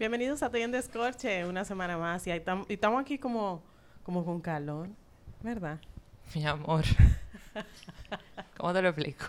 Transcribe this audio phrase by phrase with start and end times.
[0.00, 2.26] Bienvenidos a Te en Descorche, una semana más.
[2.26, 3.62] Y estamos aquí como,
[4.02, 4.88] como con calor,
[5.42, 5.78] ¿verdad?
[6.34, 6.84] Mi amor.
[8.56, 9.26] ¿Cómo te lo explico?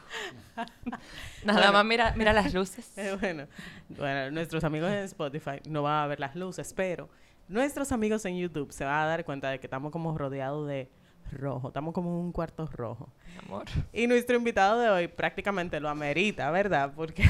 [1.44, 2.98] Nada más mira, mira las luces.
[2.98, 3.48] Eh, bueno,
[3.90, 7.10] bueno, nuestros amigos en Spotify no van a ver las luces, pero
[7.50, 10.90] nuestros amigos en YouTube se van a dar cuenta de que estamos como rodeados de
[11.34, 11.68] rojo.
[11.68, 13.12] Estamos como en un cuarto rojo.
[13.28, 13.66] Mi amor.
[13.92, 16.94] Y nuestro invitado de hoy prácticamente lo amerita, ¿verdad?
[16.96, 17.26] Porque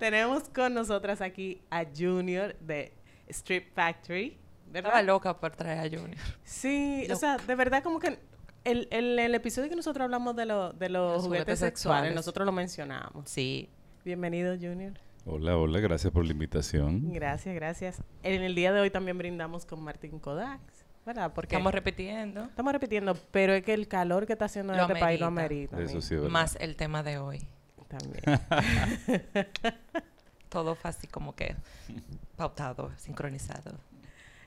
[0.00, 2.92] tenemos con nosotras aquí a Junior de
[3.28, 4.38] Strip Factory.
[4.66, 4.92] ¿verdad?
[4.92, 6.18] Estaba loca por traer a Junior.
[6.42, 8.18] Sí, o sea, de verdad como que
[8.64, 10.46] el, el, episodio que nosotros hablamos de,
[10.78, 13.28] de los, juguetes, sexuales, nosotros lo mencionamos.
[13.28, 13.68] Sí.
[14.04, 14.94] Bienvenido, Junior.
[15.26, 17.12] Hola, hola, gracias por la invitación.
[17.12, 18.02] Gracias, gracias.
[18.22, 20.60] En el día de hoy también brindamos con Martín Kodak,
[21.04, 21.32] ¿verdad?
[21.34, 22.44] Porque estamos repitiendo.
[22.44, 25.78] Estamos repitiendo, pero es que el calor que está haciendo en este país lo amerita.
[25.78, 27.46] Eso sí, Más el tema de hoy.
[27.90, 28.22] También.
[30.48, 31.56] Todo fácil como que
[32.36, 33.78] pautado, sincronizado.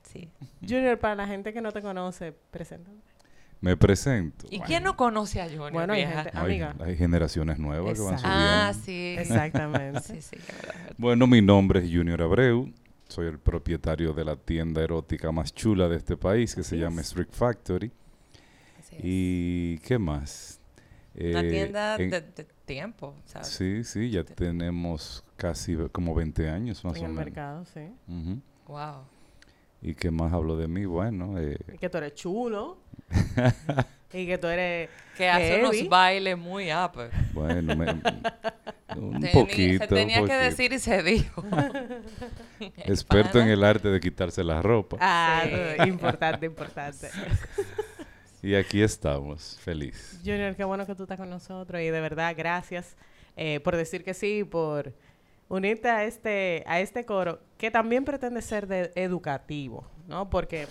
[0.04, 0.30] Sí.
[0.62, 2.98] Junior, para la gente que no te conoce, preséntame.
[3.60, 4.46] Me presento.
[4.50, 5.72] ¿Y quién no conoce a Junior?
[5.72, 6.76] Bueno, hay, gente, amiga.
[6.80, 8.40] hay, generaciones nuevas que van subiendo.
[8.44, 9.16] Ah, sí.
[9.18, 10.02] Exactamente.
[10.02, 10.76] sí, sí, verdad.
[10.98, 12.74] Bueno, mi nombre es Junior Abreu.
[13.08, 17.02] Soy el propietario de la tienda erótica más chula de este país, que se llama
[17.02, 17.92] Street Factory.
[19.02, 20.60] ¿Y qué más?
[21.16, 23.48] Una eh, tienda de, tiempo, ¿sabes?
[23.48, 27.12] Sí, sí, ya tenemos casi como 20 años más en o menos.
[27.12, 28.42] En el mercado, sí.
[28.68, 29.06] Wow.
[29.82, 30.86] ¿Y qué más hablo de mí?
[30.86, 31.38] Bueno...
[31.38, 32.78] Eh, que tú eres chulo.
[34.14, 34.90] y que tú eres...
[35.18, 36.94] Que hace unos bailes muy up.
[37.34, 38.02] Bueno, me,
[38.96, 39.84] un poquito.
[39.84, 41.44] Se tenía que decir y se dijo.
[42.78, 44.98] Experto en el arte de quitarse la ropa.
[45.00, 45.44] Ah,
[45.86, 47.10] importante, importante.
[48.44, 50.20] Y aquí estamos, feliz.
[50.24, 52.96] Junior, qué bueno que tú estás con nosotros y de verdad gracias
[53.36, 54.94] eh, por decir que sí, por
[55.50, 60.30] unirte a este, a este coro que también pretende ser de educativo, ¿no?
[60.30, 60.68] Porque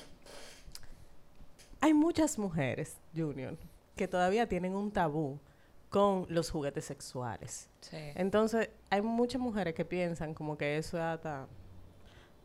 [1.81, 3.57] hay muchas mujeres, Junior,
[3.97, 5.41] que todavía tienen un tabú
[5.89, 7.69] con los juguetes sexuales.
[7.81, 7.97] Sí.
[8.15, 11.47] Entonces, hay muchas mujeres que piensan como que eso es hasta,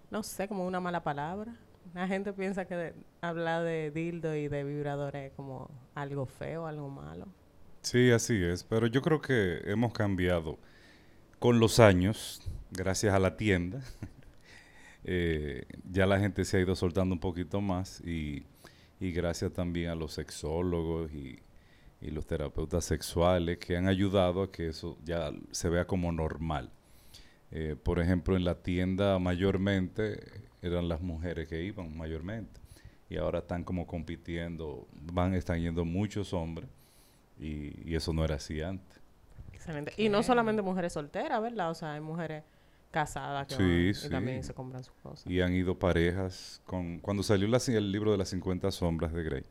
[0.10, 1.54] no sé, como una mala palabra.
[1.94, 6.90] La gente piensa que hablar de dildo y de vibradores es como algo feo, algo
[6.90, 7.28] malo.
[7.82, 10.58] Sí, así es, pero yo creo que hemos cambiado
[11.40, 13.82] con los años, gracias a la tienda,
[15.04, 18.44] eh, ya la gente se ha ido soltando un poquito más y,
[19.00, 21.40] gracias también a los sexólogos y,
[22.02, 26.70] los terapeutas sexuales que han ayudado a que eso ya se vea como normal.
[27.50, 32.60] Eh, por ejemplo, en la tienda mayormente eran las mujeres que iban mayormente
[33.10, 36.70] y ahora están como compitiendo, van, están yendo muchos hombres
[37.40, 39.00] y eso no era así antes.
[39.98, 41.72] Y no solamente mujeres solteras, ¿verdad?
[41.72, 42.44] O sea, hay mujeres
[42.92, 45.28] casadas que también se compran sus cosas.
[45.28, 47.00] Y han ido parejas con...
[47.00, 49.44] Cuando salió el libro de las 50 sombras de Grey,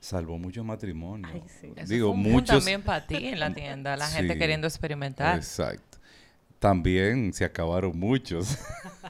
[0.00, 1.32] salvó muchos matrimonios.
[1.32, 1.72] Ay, sí.
[1.86, 2.58] Digo, muchos...
[2.58, 5.36] también para ti en la tienda, la gente queriendo experimentar.
[5.36, 5.91] Exacto
[6.62, 8.56] también se acabaron muchos.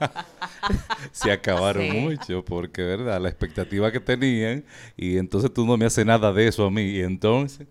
[1.13, 3.21] se acabaron muchos, porque, ¿verdad?
[3.21, 4.65] La expectativa que tenían,
[4.97, 7.67] y entonces tú no me haces nada de eso a mí, y entonces.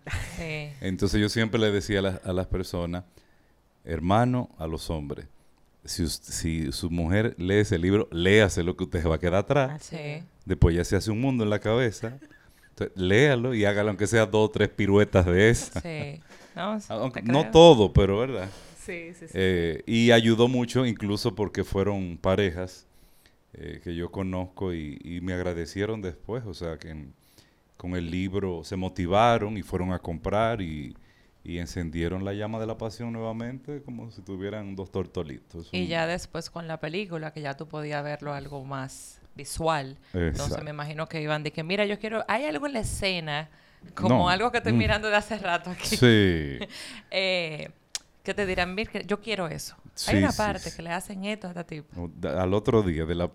[0.81, 3.06] Entonces yo siempre le decía a, las personas,
[3.84, 5.25] hermano, a los hombres,
[5.84, 9.92] si, si, su mujer lee ese libro, léase lo que usted va a quedar atrás.
[9.92, 12.19] Ah, Después ya se hace un mundo en la cabeza.
[12.69, 15.81] Entonces, léalo y hágalo aunque sea dos o tres piruetas de esas.
[15.81, 16.22] Sí.
[17.24, 18.48] no todo, pero ¿verdad?
[18.86, 19.34] Sí, sí, sí.
[19.36, 22.88] Eh, y ayudó mucho, incluso porque fueron parejas
[23.53, 26.96] eh, que yo conozco y, me agradecieron después, o sea, que
[27.78, 30.96] con el libro se motivaron y fueron a comprar y,
[31.44, 35.69] encendieron la llama de la pasión nuevamente como si tuvieran dos tortolitos.
[35.72, 39.98] Y ya después con la película, que ya tú podías verlo algo más visual.
[40.13, 43.50] Entonces me imagino que iban de que, mira, yo quiero, hay algo en la escena,
[43.95, 44.78] como algo que estoy mm.
[44.78, 45.98] mirando de hace rato aquí.
[45.98, 46.60] Sí.
[47.12, 47.69] eh,
[48.23, 49.75] que te dirán, mira, yo quiero eso.
[50.07, 52.09] Hay una parte que le hacen esto a este tipo.
[52.27, 53.29] Al otro día, de la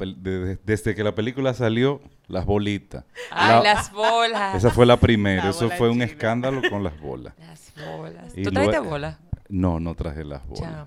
[0.65, 3.05] desde que la película salió, las bolitas.
[3.31, 4.55] Ay, las bolas.
[4.57, 5.51] Esa fue la primera.
[5.51, 7.35] Eso fue un escándalo con las bolas.
[7.39, 8.33] Las bolas.
[8.35, 9.19] ¿Tú trajiste bolas?
[9.49, 10.87] No, no traje las bolas.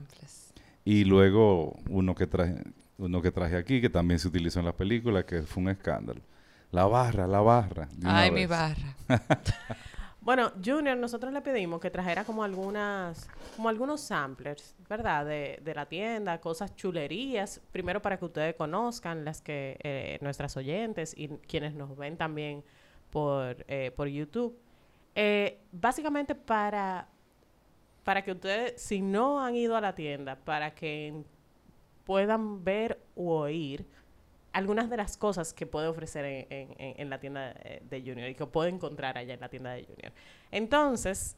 [0.85, 2.63] Y luego uno que traje
[2.99, 6.21] uno que traje aquí, que también se utilizó en la película, que fue un escándalo.
[6.71, 7.87] La barra, la barra.
[8.03, 8.95] Ay, mi barra.
[10.29, 15.25] Bueno, Junior, nosotros le pedimos que trajera como algunas, como algunos samplers, ¿verdad?
[15.25, 20.55] De, de la tienda, cosas chulerías, primero para que ustedes conozcan las que eh, nuestras
[20.55, 22.63] oyentes y quienes nos ven también
[23.09, 24.55] por, eh, por YouTube.
[25.15, 27.07] Eh, básicamente para,
[28.03, 31.23] para que ustedes, si no han ido a la tienda, para que
[32.05, 33.83] puedan ver o oír
[34.53, 38.45] algunas de las cosas que puede ofrecer en, en, la tienda de, Junior y que
[38.45, 40.11] puede encontrar allá en la tienda de Junior.
[40.51, 41.37] Entonces,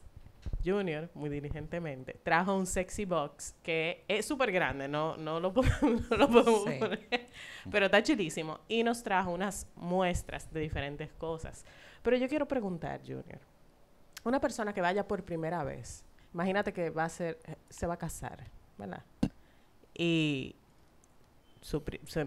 [0.64, 6.02] Junior, muy diligentemente, trajo un sexy box que es súper grande, no, no lo podemos,
[6.08, 7.28] poner,
[7.70, 8.60] pero está chulísimo.
[8.68, 11.64] Y nos trajo unas muestras de diferentes cosas.
[12.02, 13.40] Pero yo quiero preguntar, Junior,
[14.24, 17.94] una persona que vaya por primera vez, imagínate que va a ser, eh, se va
[17.94, 18.44] a casar,
[18.78, 19.04] ¿verdad?
[19.94, 20.56] Y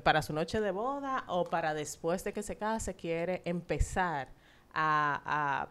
[0.03, 4.29] para su noche de boda o para después de que se case quiere empezar
[4.73, 5.67] a,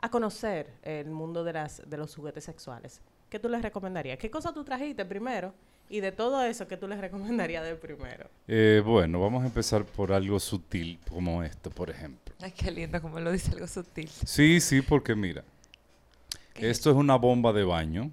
[0.00, 3.00] a, conocer el mundo de, las, de los juguetes sexuales.
[3.28, 4.18] ¿Qué tú les recomendarías?
[4.18, 5.52] ¿Qué cosa tú trajiste primero?
[5.88, 8.28] Y de todo eso, ¿qué tú les recomendarías de primero?
[8.46, 12.34] Eh, bueno, vamos a empezar por algo sutil como esto, por ejemplo.
[12.40, 14.08] Ay, qué lindo como lo dice algo sutil.
[14.08, 15.44] Sí, sí, porque mira,
[16.54, 18.10] esto es una bomba de baño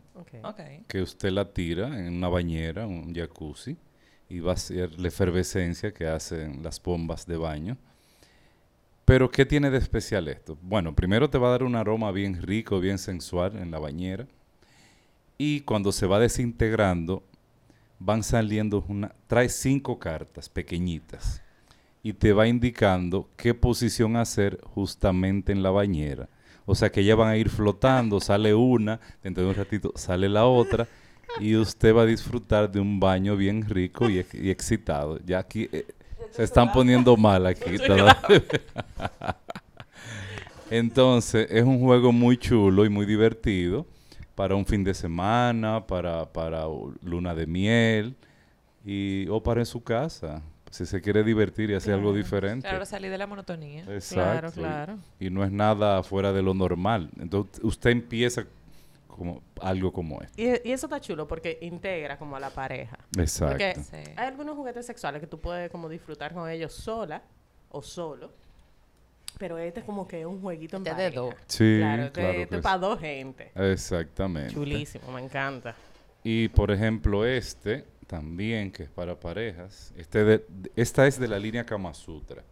[0.88, 3.77] que usted la tira en una bañera, un jacuzzi,
[4.30, 7.78] y va a ser la efervescencia que hacen las bombas de baño.
[9.06, 10.58] Pero, ¿qué tiene de especial esto?
[10.62, 14.28] Bueno, primero te va a dar un aroma bien rico, bien sensual en la bañera.
[15.38, 17.24] Y cuando se va desintegrando,
[18.00, 19.14] van saliendo una...
[19.28, 21.42] Trae cinco cartas pequeñitas
[22.02, 26.30] y te va indicando qué posición hacer justamente en la bañera.
[26.66, 30.30] O sea que ya van a ir flotando, sale una, dentro de un ratito sale
[30.30, 30.88] la otra
[31.39, 35.19] y usted va a disfrutar de un baño bien rico y, excitado.
[35.25, 35.85] Ya aquí eh,
[36.31, 37.71] se están poniendo mal aquí.
[40.69, 43.85] Entonces, es un juego muy chulo y muy divertido
[44.35, 46.65] para un fin de semana, para, para
[47.03, 48.15] luna de miel
[48.83, 50.41] y, o para en su casa.
[50.71, 52.68] Si se quiere divertir y hacer algo diferente.
[52.68, 53.83] Claro, salir de la monotonía.
[53.83, 54.13] Exacto.
[54.13, 54.97] Claro, claro.
[55.19, 57.12] Y, y no es nada fuera de lo normal.
[57.19, 58.45] Entonces, usted empieza
[59.15, 60.42] como algo como esto.
[60.42, 62.98] Y, y, eso está chulo porque integra como a la pareja.
[63.18, 63.54] Exacto.
[63.54, 67.21] Porque hay algunos juguetes sexuales que tú puedes como disfrutar con ellos sola
[67.69, 68.31] o solo.
[69.38, 71.33] Pero este es como que es un jueguito en de dos.
[71.48, 73.51] Sí, claro, este, es para dos gente.
[73.56, 74.54] Exactamente.
[74.54, 75.75] Chulísimo, me encanta.
[76.24, 79.92] Y por ejemplo este también que es para parejas.
[79.98, 80.45] Este de,
[80.75, 82.44] esta es de la línea Kama Sutra.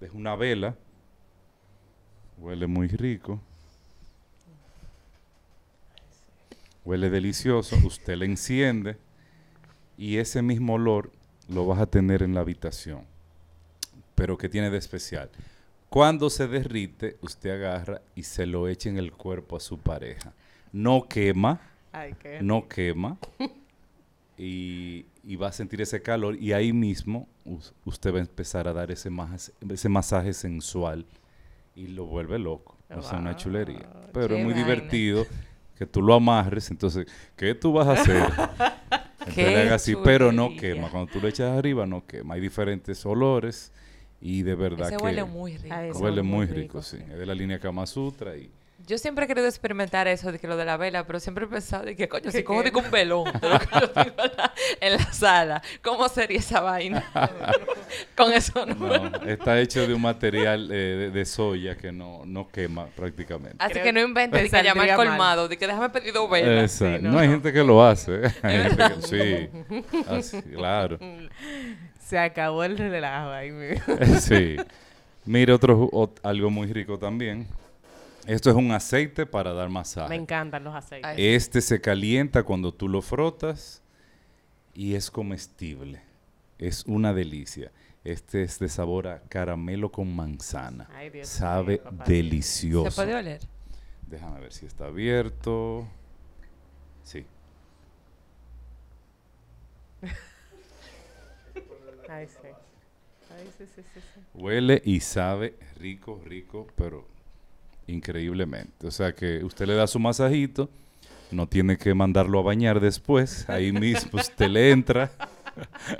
[0.00, 0.74] Es una vela.
[2.38, 3.40] Huele muy rico.
[6.88, 8.96] Huele delicioso, usted le enciende
[9.98, 11.12] y ese mismo olor
[11.46, 13.02] lo vas a tener en la habitación.
[14.14, 15.28] Pero ¿qué tiene de especial?
[15.90, 20.32] Cuando se derrite, usted agarra y se lo echa en el cuerpo a su pareja.
[20.72, 21.60] No quema,
[22.40, 23.18] no quema,
[24.38, 25.04] y,
[25.36, 27.28] va a sentir ese calor y ahí mismo
[27.84, 29.10] usted va a empezar a dar ese,
[29.68, 31.04] ese masaje sensual
[31.76, 32.78] y lo vuelve loco.
[32.96, 33.86] O sea, una chulería.
[34.14, 35.26] Pero es muy divertido
[35.78, 38.28] que tú lo amarres, entonces, ¿qué tú vas a hacer?
[39.28, 40.88] Entonces, así, pero no quema.
[40.90, 42.34] Cuando tú lo echas arriba, no quema.
[42.34, 43.72] Hay diferentes olores
[44.22, 44.96] y de verdad que...
[44.96, 45.98] huele muy rico.
[45.98, 46.96] huele muy rico, sí.
[46.96, 48.50] Es de la línea Kama Sutra y
[48.88, 51.48] yo siempre he querido experimentar eso de que lo de la vela, pero siempre he
[51.48, 54.22] pensado de que, coño, si cojo digo un velón de lo que yo tengo
[54.80, 57.04] en la, sala, ¿cómo sería esa vaina?
[58.16, 58.74] Con eso no.
[58.74, 59.28] no.
[59.28, 63.56] Está hecho de un material eh, de, soya que no, no quema prácticamente.
[63.58, 66.80] Así que no inventes de que llamar colmado, de que déjame pedir dos velas.
[66.80, 68.30] no, hay gente que lo hace.
[69.00, 69.50] sí,
[70.08, 70.98] Así, claro.
[72.00, 73.50] Se acabó el relajo ahí.
[74.20, 74.56] sí.
[75.26, 77.46] Mire, otro, algo muy rico también
[78.26, 80.08] esto es un aceite para dar masaje.
[80.08, 81.14] Me encantan los aceites.
[81.16, 83.82] Este se calienta cuando tú lo frotas
[84.74, 86.02] y es comestible.
[86.58, 87.72] Es una delicia.
[88.04, 90.88] Este es de sabor a caramelo con manzana.
[90.94, 92.90] Ay, Dios Sabe delicioso.
[92.90, 93.40] ¿Se puede oler?
[94.06, 95.86] Déjame ver si está abierto.
[97.02, 97.26] Sí.
[102.08, 102.48] Ay, sí.
[103.30, 104.00] Ay, sí, sí, sí.
[104.34, 107.06] Huele y sabe rico, rico, pero
[107.88, 108.86] increíblemente.
[108.86, 110.70] O sea que usted le da su masajito,
[111.30, 115.10] no tiene que mandarlo a bañar después, ahí mismo usted le entra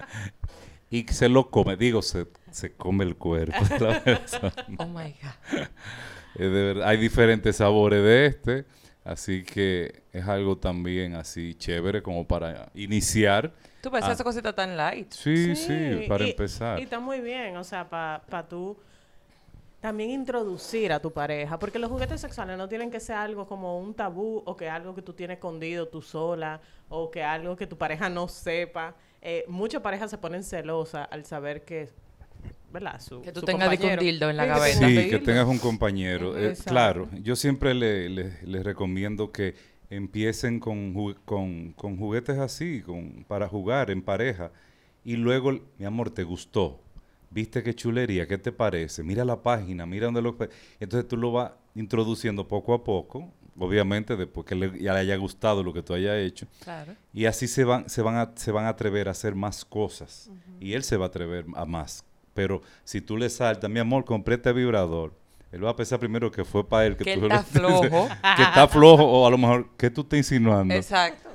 [0.90, 1.76] y se lo come.
[1.76, 4.02] Digo, se, se come el cuerpo la.
[4.78, 6.82] Oh my God.
[6.84, 8.64] hay diferentes sabores de este,
[9.04, 13.52] así que es algo también así chévere como para iniciar.
[13.80, 15.12] Tú ves esa cosita tan light.
[15.12, 16.78] Sí, sí, para empezar.
[16.80, 18.76] Y está muy bien, o sea, para pa tú
[19.80, 23.78] también introducir a tu pareja, porque los juguetes sexuales no tienen que ser algo como
[23.78, 27.66] un tabú o que algo que tú tienes escondido tú sola o que algo que
[27.66, 28.94] tu pareja no sepa.
[29.22, 31.88] Eh, muchas parejas se ponen celosas al saber que
[32.72, 33.00] ¿verdad?
[33.00, 34.86] Su, que tú su tengas un dildo en la gaveta.
[34.86, 36.36] Sí, que tengas un compañero.
[36.36, 39.54] Eh, claro, yo siempre les le, recomiendo que
[39.90, 44.50] empiecen con, con, con, juguetes así, con, para jugar en pareja.
[45.04, 46.78] Y luego, mi amor, ¿te gustó?
[47.30, 48.26] ¿Viste qué chulería?
[48.26, 49.02] ¿Qué te parece?
[49.02, 50.36] Mira la página, mira dónde lo...
[50.80, 55.16] Entonces tú lo vas introduciendo poco a poco, obviamente después que le, ya le haya
[55.16, 56.46] gustado lo que tú hayas hecho.
[56.62, 56.94] Claro.
[57.12, 60.30] Y así se van, se van, a, se van a atrever a hacer más cosas.
[60.60, 62.04] Y él se va a atrever a más.
[62.34, 65.12] Pero si tú le saltas, mi amor, compré este vibrador.
[65.50, 66.96] Él va a pensar primero que fue para él.
[66.96, 68.08] Que, tú está flojo.
[68.36, 70.74] que está flojo o a lo mejor que tú estás insinuando.
[70.74, 71.27] Exacto.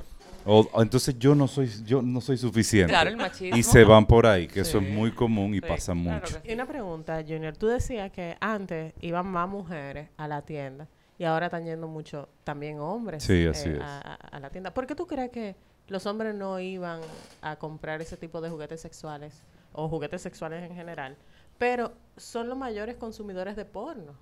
[0.46, 2.92] O, entonces yo no soy yo no soy suficiente.
[2.92, 3.58] Claro, el machismo.
[3.58, 6.40] Y se van por ahí, que eso es muy común y pasa mucho.
[6.44, 7.56] Y una pregunta, Junior.
[7.56, 12.28] Tú decías que antes iban más mujeres a la tienda y ahora están yendo mucho
[12.44, 14.74] también hombres eh, a, la tienda.
[14.74, 15.56] ¿Por qué tú crees que
[15.88, 17.02] los hombres no iban
[17.42, 21.16] a comprar ese tipo de juguetes sexuales o juguetes sexuales en general?
[21.58, 24.16] Pero son los mayores consumidores de porno.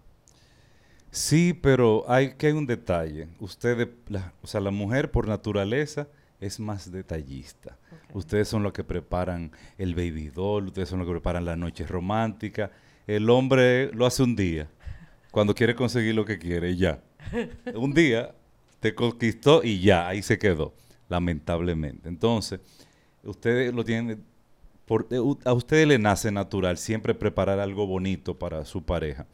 [1.11, 3.27] Sí, pero hay que hay un detalle.
[3.39, 3.89] Ustedes,
[4.41, 6.07] o sea, la mujer por naturaleza
[6.39, 7.77] es más detallista.
[8.13, 11.85] Ustedes son los que preparan el baby doll, ustedes son los que preparan la noche
[11.85, 12.71] romántica.
[13.07, 14.69] El hombre lo hace un día,
[15.31, 17.01] cuando quiere conseguir lo que quiere, y ya.
[17.75, 18.33] un día
[18.79, 20.73] te conquistó y ya, ahí se quedó,
[21.09, 22.07] lamentablemente.
[22.07, 22.61] Entonces,
[23.23, 24.23] ustedes lo tienen,
[24.85, 29.27] por, eh, a ustedes le nace natural siempre preparar algo bonito para su pareja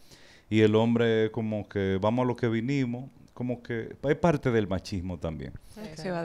[0.50, 4.68] y el hombre como que vamos a lo que vinimos, como que es parte del
[4.68, 5.54] machismo también.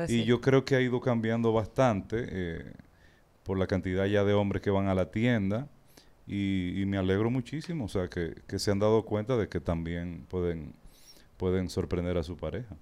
[0.09, 2.73] Y yo creo que ha ido cambiando bastante eh,
[3.43, 5.69] por la cantidad ya de hombres que van a la tienda
[6.27, 10.25] y, me alegro muchísimo, o sea, que, que, se han dado cuenta de que también
[10.29, 10.73] pueden,
[11.37, 12.77] pueden sorprender a su pareja.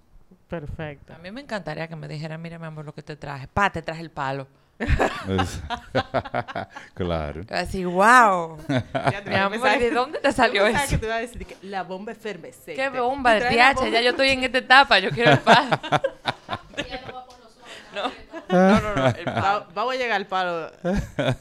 [0.47, 1.15] Perfecto.
[1.15, 3.49] A mí me encantaría que me dijeran, mira mi amor, lo que te traje.
[3.49, 4.47] Pa, te traje el palo.
[6.95, 7.43] claro.
[7.51, 8.57] Así, wow.
[8.67, 10.79] ¿de dónde te salió eso?
[10.89, 12.75] que te iba a decir que la bomba efervescente.
[12.75, 13.35] ¿Qué bomba?
[13.35, 15.71] De ya yo estoy en esta etapa, yo quiero el palo.
[17.95, 18.11] no,
[18.49, 19.13] no, no, no.
[19.75, 20.73] vamos a llegar al palo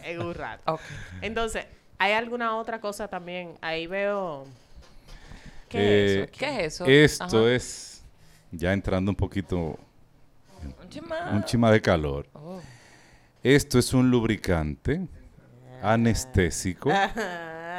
[0.03, 0.77] en un rato.
[1.21, 1.65] Entonces,
[1.97, 3.57] ¿hay alguna otra cosa también?
[3.61, 4.45] Ahí veo...
[5.69, 6.23] ¿Qué es eso?
[6.23, 6.63] Eh, ¿Qué
[7.03, 7.25] es eso?
[7.25, 8.03] Esto es,
[8.51, 9.77] ya entrando un poquito...
[10.81, 11.29] Un chima.
[11.31, 12.27] Un chima de calor.
[12.33, 12.59] Oh.
[13.43, 15.07] Esto es un lubricante
[15.81, 16.91] anestésico,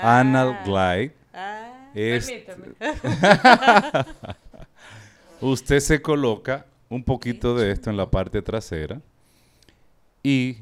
[0.00, 1.14] anal glide.
[5.43, 9.02] Usted se coloca un poquito de esto en la parte trasera
[10.23, 10.57] y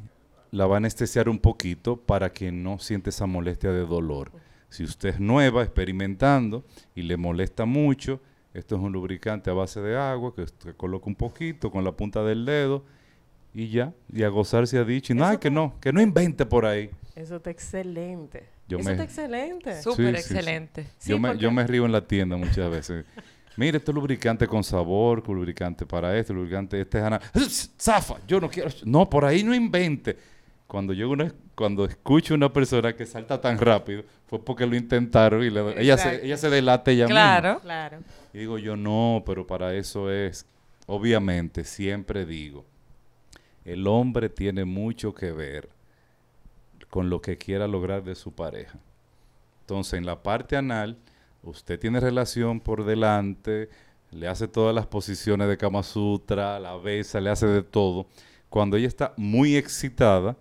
[0.50, 4.32] la va a anestesiar un poquito para que no siente esa molestia de dolor.
[4.68, 6.64] Si usted es nueva, experimentando
[6.96, 8.20] y le molesta mucho,
[8.52, 11.92] esto es un lubricante a base de agua que usted coloca un poquito con la
[11.92, 12.97] punta del dedo
[13.54, 16.66] y ya, y a gozarse ha dicho, y no, que no, que no invente por
[16.66, 16.90] ahí.
[17.14, 18.44] Eso está excelente.
[18.68, 19.82] Eso está excelente.
[19.82, 20.86] Súper excelente.
[21.04, 23.04] yo, me, yo me río en la tienda muchas veces.
[23.58, 27.02] Mire, este lubricante con sabor, lubricante para esto, lubricante este
[27.34, 28.14] es ¡Zafa!
[28.28, 28.70] Yo no quiero.
[28.84, 30.16] No, por ahí no invente.
[30.68, 35.42] Cuando yo una, cuando escucho una persona que salta tan rápido, fue porque lo intentaron
[35.42, 35.48] y
[35.80, 37.58] ella, se, ella se delata ella claro.
[37.60, 37.98] Claro.
[38.32, 40.46] Y digo yo, no, pero para eso es.
[40.86, 42.64] Obviamente, siempre digo,
[43.68, 45.68] el hombre tiene mucho que ver
[46.88, 48.78] con lo que quiera lograr de su pareja.
[49.60, 50.96] Entonces, en la parte anal,
[51.42, 53.68] usted tiene relación por delante,
[54.10, 58.06] le hace todas las posiciones de Kama Sutra, la besa, le hace de todo.
[58.48, 60.34] Cuando ella está muy excitada,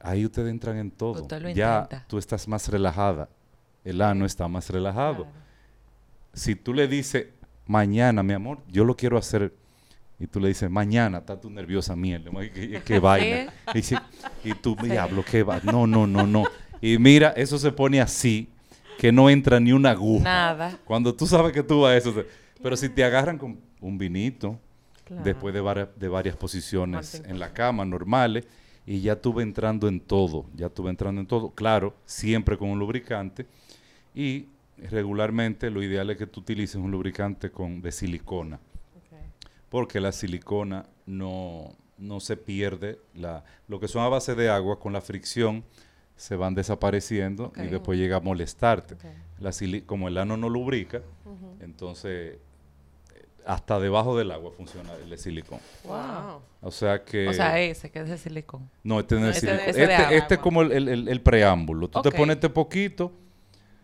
[0.00, 1.28] ahí ustedes entran en todo.
[1.54, 3.28] ya tú estás más relajada.
[3.84, 5.26] El ano está más relajado.
[6.32, 7.26] Si tú le dices,
[7.66, 9.54] mañana, mi amor, yo lo quiero hacer
[10.22, 12.30] y tú le dices, mañana, estás tú nerviosa, mierda,
[12.84, 13.52] qué, vaina.
[14.44, 15.60] Y, tú, diablo, qué va.
[15.64, 16.44] No, no, no, no.
[16.80, 18.48] Y mira, eso se pone así,
[18.98, 20.22] que no entra ni una aguja.
[20.22, 20.78] Nada.
[20.84, 22.24] Cuando tú sabes que tú vas a eso.
[22.62, 24.60] Pero si te agarran con un vinito,
[25.24, 28.46] después de, de varias posiciones en la cama normales,
[28.86, 31.50] y ya tuve entrando en todo, ya tuve entrando en todo.
[31.50, 33.46] Claro, siempre con un lubricante.
[34.14, 34.46] Y
[34.90, 38.60] regularmente lo ideal es que tú utilices un lubricante con, de silicona
[39.72, 42.98] porque la silicona no, no se pierde.
[43.14, 45.64] La, lo que son a base de agua, con la fricción,
[46.14, 48.96] se van desapareciendo y después llega a molestarte.
[49.38, 49.50] La
[49.86, 51.00] como el ano no lubrica,
[51.60, 52.36] entonces
[53.46, 55.58] hasta debajo del agua funciona el de silicón.
[55.84, 56.42] Wow.
[56.60, 57.28] O sea que...
[57.28, 58.68] O sea, ese que es de silicón.
[58.84, 59.68] No, este no es de silicón.
[59.68, 61.88] Este, este, es como el, el, preámbulo.
[61.88, 63.10] Tú te pones este poquito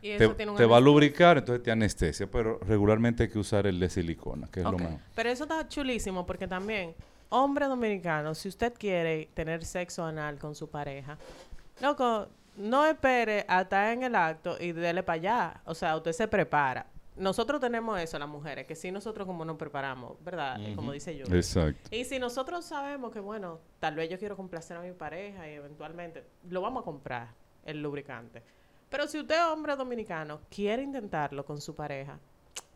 [0.00, 4.48] te, va a lubricar, entonces te anestesia, pero regularmente hay que usar el de silicona,
[4.50, 5.00] que es lo mejor.
[5.14, 6.94] Pero eso está chulísimo porque también,
[7.28, 11.18] hombre dominicano, si usted quiere tener sexo anal con su pareja,
[11.80, 12.28] loco,
[12.58, 15.60] no espere a estar en el acto y dele para allá.
[15.64, 16.86] O sea, usted se prepara.
[17.16, 20.56] Nosotros tenemos eso, las mujeres, que si nosotros como nos preparamos, ¿verdad?
[20.76, 21.24] Como dice yo.
[21.26, 21.88] Exacto.
[21.90, 25.54] Y si nosotros sabemos que, bueno, tal vez yo quiero complacer a mi pareja y
[25.54, 27.28] eventualmente lo vamos a comprar,
[27.64, 28.42] el lubricante.
[28.88, 32.18] Pero si usted, hombre dominicano, quiere intentarlo con su pareja,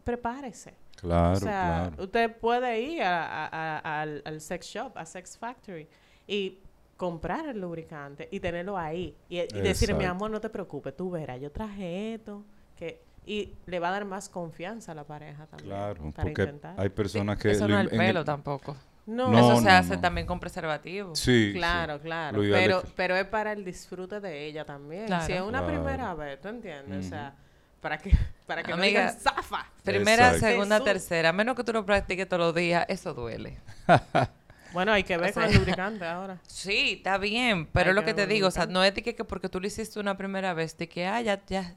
[0.04, 0.74] prepárese.
[0.96, 5.88] Claro, o sea, Usted puede ir al, al sex shop, a Sex Factory,
[6.26, 6.58] y
[6.96, 9.16] comprar el lubricante y tenerlo ahí.
[9.28, 12.44] Y, y decirle, mi amor, no te preocupes, tú verás, yo traje esto,
[12.76, 15.70] que y le va a dar más confianza a la pareja también.
[15.70, 17.52] Claro, porque hay personas que...
[17.52, 18.76] Eso no es el pelo tampoco.
[19.04, 21.14] No, eso se hace también con preservativo.
[21.16, 21.50] Sí.
[21.54, 22.40] Claro, claro.
[22.40, 25.08] Pero, pero es para el disfrute de ella también.
[25.26, 27.06] si es una primera vez, ¿tú entiendes?
[27.06, 27.34] O sea,
[27.80, 28.16] para que,
[28.46, 29.66] para que Amiga, no zafa.
[29.82, 31.30] Primera, segunda, tercera.
[31.30, 33.58] A menos que tú lo practiques todos los días, eso duele.
[34.72, 36.38] Bueno, hay que ver con el lubricante ahora.
[36.46, 39.12] Sí, está bien, pero es lo que te digo, o sea, no es de que,
[39.24, 41.74] porque tú lo hiciste una primera vez, de que, ah, ya, ya,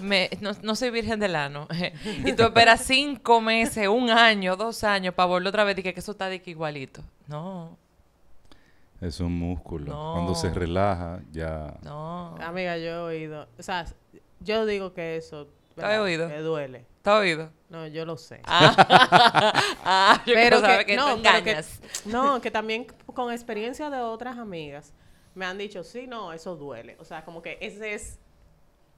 [0.00, 1.68] me, no, soy virgen del ano.
[2.24, 5.94] y tú esperas cinco meses, un año, dos años para volver otra vez y que,
[5.96, 7.02] eso está de que igualito.
[7.28, 7.76] No.
[9.00, 9.86] Es un músculo.
[10.14, 11.74] Cuando se relaja, ya.
[11.82, 12.36] No.
[12.40, 13.84] Amiga, yo he oído, o sea,
[14.40, 16.28] yo digo que eso ¿Te has oído?
[16.28, 16.86] Me duele.
[17.02, 17.50] ¿Te has oído?
[17.68, 18.40] No, yo lo sé.
[18.44, 19.52] Ah,
[19.84, 21.16] ah pero que, no,
[22.06, 24.94] no, que también con experiencia de otras amigas
[25.34, 26.96] me han dicho, sí, no, eso duele.
[27.00, 28.18] O sea, como que ese es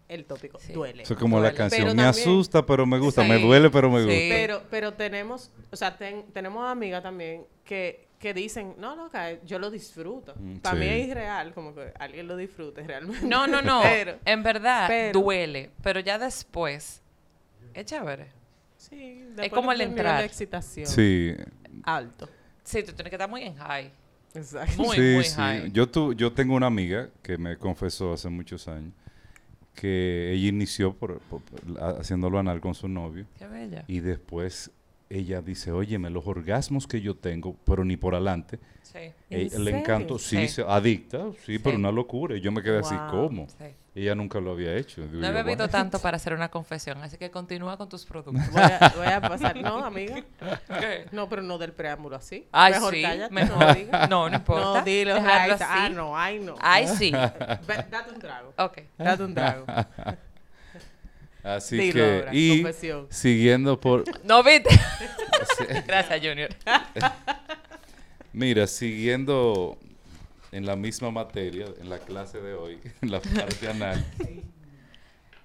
[0.08, 1.02] el tópico, duele.
[1.02, 4.14] Eso es como la canción, me asusta, pero me gusta, me duele, pero me gusta.
[4.14, 9.70] Pero, pero tenemos, o sea, tenemos amigas también que, que dicen, no, loca, yo lo
[9.70, 10.34] disfruto.
[10.38, 13.26] Mm, Para mí es irreal, como que alguien lo disfrute realmente.
[13.26, 13.82] No, no, no.
[14.24, 17.02] en verdad, duele, pero ya después
[17.74, 18.28] es chévere.
[18.76, 20.20] Sí, es como el entrar.
[20.20, 20.86] De excitación.
[20.86, 21.34] Sí.
[21.82, 22.28] Alto.
[22.62, 23.90] Sí, tú tienes que estar muy en high.
[24.34, 24.82] Exacto.
[24.82, 25.70] Muy, muy high.
[25.72, 28.92] Yo, tu, yo tengo una amiga que me confesó hace muchos años
[29.74, 31.20] que ella inició por,
[31.98, 33.26] haciéndolo anal con su novio.
[33.38, 33.84] Qué bella.
[33.86, 34.70] Y después
[35.08, 38.58] ella dice, óyeme, los orgasmos que yo tengo, pero ni por adelante.
[38.82, 38.98] Sí.
[39.30, 42.36] Eh, el encanto, sí, Se, adicta, sí, pero una locura.
[42.36, 43.46] Y yo me quedé así, ¿cómo?
[43.94, 45.02] Ella nunca lo había hecho.
[45.10, 48.50] no he bebido tanto para hacer una confesión, así que continúa con tus productos.
[48.52, 50.24] Voy a, pasar, no, amiga.
[51.12, 52.46] No, pero no del preámbulo así.
[52.52, 53.76] Ay, mejor sí, cállate, mejor
[54.10, 54.78] No, no importa.
[54.78, 56.56] No, dilo, ay, ah, no, ay, no.
[56.60, 57.10] Ay, sí.
[57.10, 58.52] date un trago.
[58.58, 58.78] Ok.
[58.98, 59.66] Date un trago.
[61.46, 62.66] Así que, y
[63.08, 64.02] siguiendo por...
[64.24, 64.68] No, viste.
[65.86, 66.50] Gracias, Junior.
[68.32, 69.78] Mira, siguiendo
[70.50, 74.04] en la misma materia, en la clase de hoy, en la parte anal.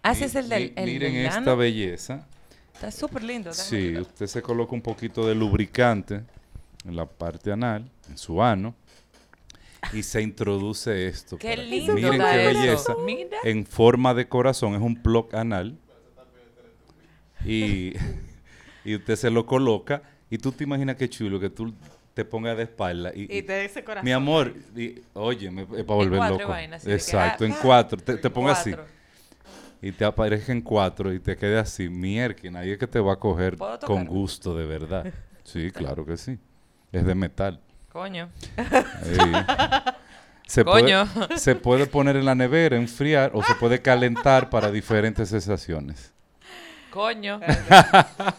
[0.02, 2.28] ¿Haces es el del el Miren esta belleza.
[2.74, 3.54] Está súper lindo.
[3.54, 6.24] Sí, usted se coloca un poquito de lubricante
[6.84, 8.74] en la parte anal, en su ano,
[9.94, 11.38] y se introduce esto.
[11.38, 11.94] Qué lindo.
[11.94, 12.96] Miren qué belleza.
[13.44, 15.78] En forma de corazón, es un plug anal
[17.46, 17.94] y,
[18.86, 21.74] y usted se lo coloca y tú te imaginas qué chulo que tú
[22.14, 24.06] te pongas de espalda y, y te ese corazón.
[24.06, 24.54] Mi amor,
[25.14, 26.56] oye, me, para volver loco.
[26.86, 28.76] Exacto, en cuatro, te, te pongas así.
[29.82, 33.16] Y te aparezca en cuatro y te quede así, mierda, nadie que te va a
[33.16, 35.12] coger con gusto, de verdad.
[35.44, 36.38] Sí, claro que sí.
[36.92, 37.60] Es de metal.
[37.92, 38.30] Coño.
[40.48, 41.08] Se Coño.
[41.08, 46.14] Puede, se puede poner en la nevera, enfriar o se puede calentar para diferentes sensaciones.
[46.92, 47.40] Coño.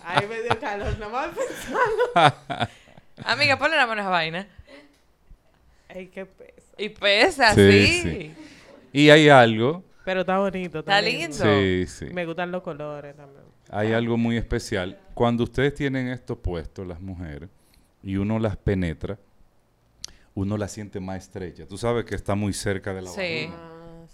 [0.05, 2.69] Ahí me dio calor, nomás pensando.
[3.25, 4.49] Amiga, ponle la mano a esa vaina.
[5.88, 6.73] Ay, qué pesa.
[6.79, 8.35] Y pesa, sí.
[8.93, 9.83] Y hay algo.
[10.05, 10.81] Pero está bonito.
[10.81, 11.37] Está lindo.
[11.37, 12.07] Sí, sí.
[12.12, 13.45] Me gustan los colores también.
[13.71, 14.99] Hay algo muy especial.
[15.15, 17.49] Cuando ustedes tienen esto puesto, las mujeres,
[18.03, 19.19] y uno las penetra,
[20.35, 21.67] uno la siente más estrecha.
[21.67, 23.21] Tú sabes que está muy cerca de la sí.
[23.21, 23.51] Sí.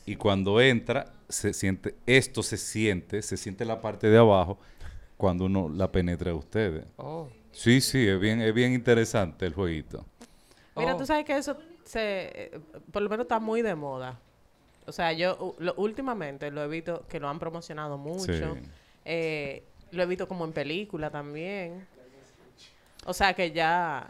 [0.09, 4.59] Y cuando entra, se siente, esto se siente, se siente la parte de abajo
[5.19, 6.87] cuando uno la penetra a ustedes.
[6.97, 7.29] Oh.
[7.53, 10.07] Sí, sí, es bien, es bien interesante el jueguito.
[10.77, 11.07] Mira, tú oh.
[11.07, 14.19] sabes que eso se, eh, por lo menos está muy de moda.
[14.87, 18.57] O sea, yo últimamente lo he visto que lo han promocionado mucho.
[19.05, 21.87] Eh, lo he visto como en película también.
[23.05, 24.09] O sea que ya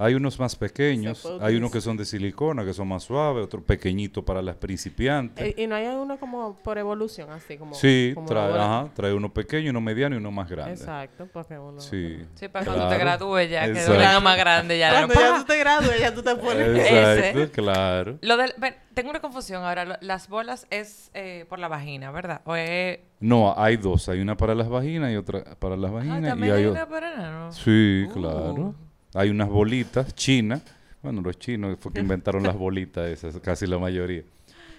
[0.00, 3.62] hay unos más pequeños, hay unos que son de silicona, que son más suaves, otro
[3.62, 5.48] pequeñito para las principiantes.
[5.48, 7.74] Eh, ¿Y, no hay uno como por evolución, así como?
[7.74, 10.72] Sí, trae, ajá, trae uno pequeño, uno mediano y uno más grande.
[10.72, 11.80] Exacto, porque uno...
[11.80, 14.90] Sí, sí para cuando te gradúes ya, que uno más grande ya.
[14.90, 16.78] Cuando ya tú te gradúes ya tú te pones...
[16.78, 17.50] Exacto, Ese.
[17.50, 18.18] claro.
[18.22, 18.54] Lo del,
[18.94, 22.40] tengo una confusión ahora, las bolas es eh, por la vagina, ¿verdad?
[22.46, 23.00] ¿O es...
[23.20, 26.24] No, hay dos, hay una para las vaginas y otra para las ah, vaginas.
[26.24, 27.52] Ah, ¿también y hay, una para ¿no?
[27.52, 28.12] Sí, uh.
[28.14, 28.74] claro.
[29.14, 30.62] Hay unas bolitas chinas,
[31.02, 34.22] bueno, los chinos fue que inventaron las bolitas esas, casi la mayoría,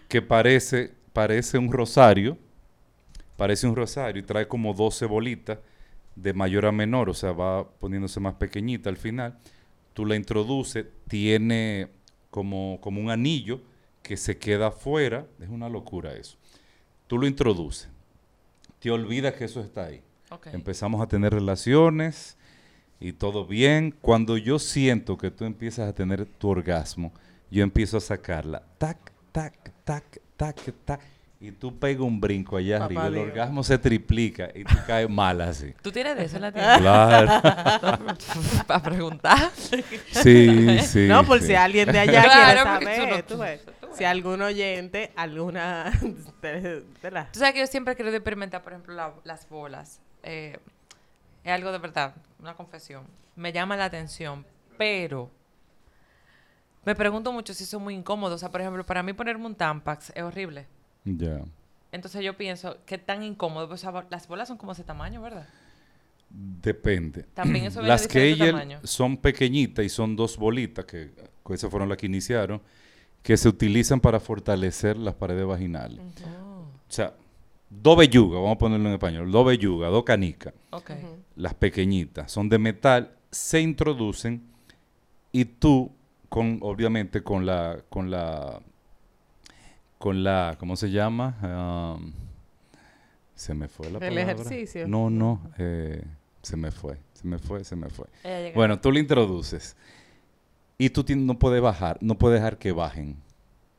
[0.07, 2.37] que parece parece un rosario,
[3.37, 5.59] parece un rosario y trae como 12 bolitas
[6.15, 9.37] de mayor a menor, o sea, va poniéndose más pequeñita al final.
[9.93, 11.89] Tú la introduces, tiene
[12.29, 13.61] como, como un anillo
[14.03, 16.37] que se queda afuera, es una locura eso.
[17.07, 17.89] Tú lo introduces,
[18.79, 20.01] te olvidas que eso está ahí.
[20.53, 22.37] Empezamos a tener relaciones
[23.01, 23.93] y todo bien.
[23.99, 27.11] Cuando yo siento que tú empiezas a tener tu orgasmo,
[27.49, 28.63] yo empiezo a sacarla.
[28.77, 31.01] Tac, tac, tac, tac, tac
[31.43, 35.41] y tú pegas un brinco allá arriba, el orgasmo se triplica y tú caes mal
[35.41, 35.73] así.
[35.81, 36.77] ¿Tú tienes de eso en la tienda?
[36.77, 37.41] Claro.
[38.67, 39.49] Para preguntar.
[40.11, 41.07] Sí, sí.
[41.07, 43.61] No, por si alguien de allá quiere saber.
[43.97, 45.91] si algún oyente, alguna
[46.43, 46.83] de,
[47.33, 49.99] Tú sabes que yo siempre quiero experimentar, por ejemplo, las bolas.
[50.21, 50.59] Eh,
[51.43, 53.05] es algo de verdad, una confesión.
[53.35, 54.45] Me llama la atención,
[54.77, 55.29] pero
[56.85, 58.35] me pregunto mucho si son muy incómodos.
[58.35, 60.67] O sea, por ejemplo, para mí ponerme un Tampax es horrible.
[61.05, 61.41] Ya.
[61.91, 63.67] Entonces yo pienso, ¿qué tan incómodo?
[63.67, 65.47] Pues, las bolas son como ese tamaño, ¿verdad?
[66.29, 67.23] Depende.
[67.33, 71.11] También eso Las que ella son pequeñitas y son dos bolitas, que
[71.49, 72.61] esas fueron las que iniciaron,
[73.21, 75.99] que se utilizan para fortalecer las paredes vaginales.
[75.99, 77.13] O sea,
[77.71, 80.53] dos bellugas, vamos a ponerlo en español, dos bellugas, dos canicas.
[81.35, 84.43] Las pequeñitas son de metal, se introducen
[85.31, 85.91] y tú,
[86.29, 88.61] con, obviamente, con la, con la
[90.01, 91.97] con la, ¿cómo se llama?
[93.35, 94.07] se me fue la palabra.
[94.07, 94.87] El ejercicio.
[94.87, 96.03] No, no, eh,
[96.41, 98.07] se me fue, se me fue, se me fue.
[98.53, 99.75] Bueno, tú le introduces
[100.77, 103.15] y tú no puedes bajar, no puedes dejar que bajen.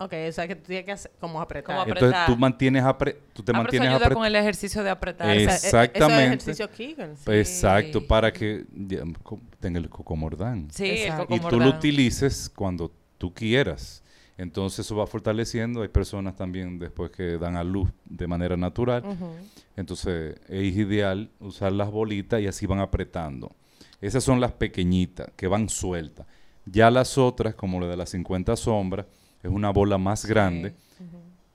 [0.04, 1.88] Ok, o sea que tú tienes que hacer, como apretar.
[1.88, 5.36] Entonces tú mantienes apre, tú te ah, mantienes eso ayuda con el ejercicio de apretar.
[5.36, 5.98] Exactamente.
[5.98, 7.14] eso es ejercicio Keegan.
[7.26, 8.64] Exacto, para que
[9.60, 10.68] tenga el cocomordán.
[10.72, 11.46] Sí, el cocomordán.
[11.46, 14.02] Y tú lo utilices cuando tú quieras.
[14.38, 15.82] Entonces eso va fortaleciendo.
[15.82, 19.04] Hay personas también después que dan a luz de manera natural.
[19.76, 23.54] Entonces es ideal usar las bolitas y así van apretando.
[24.00, 26.26] Esas son las pequeñitas que van sueltas.
[26.64, 29.06] Ya las otras, como la de las 50 sombras,
[29.42, 30.74] es una bola más grande.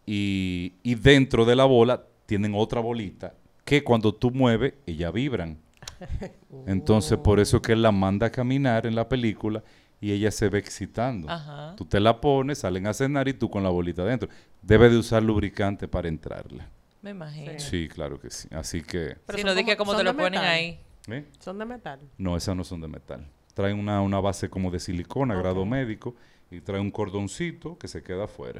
[0.06, 3.34] y, y, dentro de la bola tienen otra bolita
[3.68, 5.58] que cuando tú mueves, ellas vibran.
[6.68, 9.62] Entonces, por eso que él la manda a caminar en la película
[10.00, 11.28] y ella se ve excitando.
[11.76, 14.30] Tú te la pones, salen a cenar y tú con la bolita adentro.
[14.62, 16.70] Debe de usar lubricante para entrarla.
[17.02, 17.60] Me imagino.
[17.60, 18.48] Sí, claro que sí.
[18.52, 19.18] Así que...
[19.26, 20.80] Pero si no dije cómo te lo ponen ahí.
[21.10, 21.26] ¿Eh?
[21.40, 22.00] ¿Son de metal?
[22.18, 23.26] No, esas no son de metal.
[23.58, 26.14] Traen una, una base como de silicona, grado médico,
[26.52, 28.60] y trae un cordoncito que se queda afuera.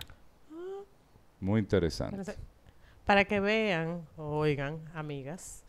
[1.40, 2.36] Muy interesante.
[3.06, 5.64] Para que vean, oigan, amigas,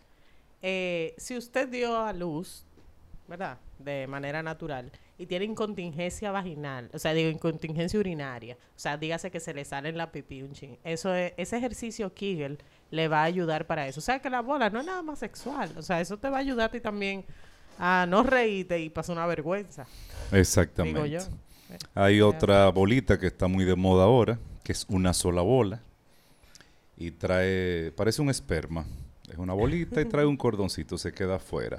[0.62, 2.64] eh, si usted dio a luz,
[3.27, 3.59] ¿verdad?
[3.79, 9.31] De manera natural y tiene incontingencia vaginal, o sea, digo, incontingencia urinaria, o sea, dígase
[9.31, 10.79] que se le sale en la pipí un ching.
[10.85, 12.57] Eso ese ejercicio Kegel
[12.91, 14.01] le va a ayudar para eso.
[14.01, 16.38] O sea, que la bola no es nada más sexual, o sea, eso te va
[16.38, 17.27] a ayudar a ti también
[17.79, 19.87] a no reírte y pasar una vergüenza.
[20.33, 21.19] Exactamente.
[21.95, 25.81] Hay otra bolita que está muy de moda ahora, que es una sola bola
[26.97, 28.85] y trae, parece un esperma.
[29.31, 31.79] Es una bolita y trae un cordoncito, se queda afuera.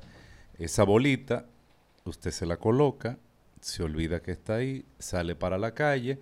[0.57, 1.45] Esa bolita,
[2.05, 3.17] usted se la coloca
[3.61, 6.19] se olvida que está ahí, sale para la calle,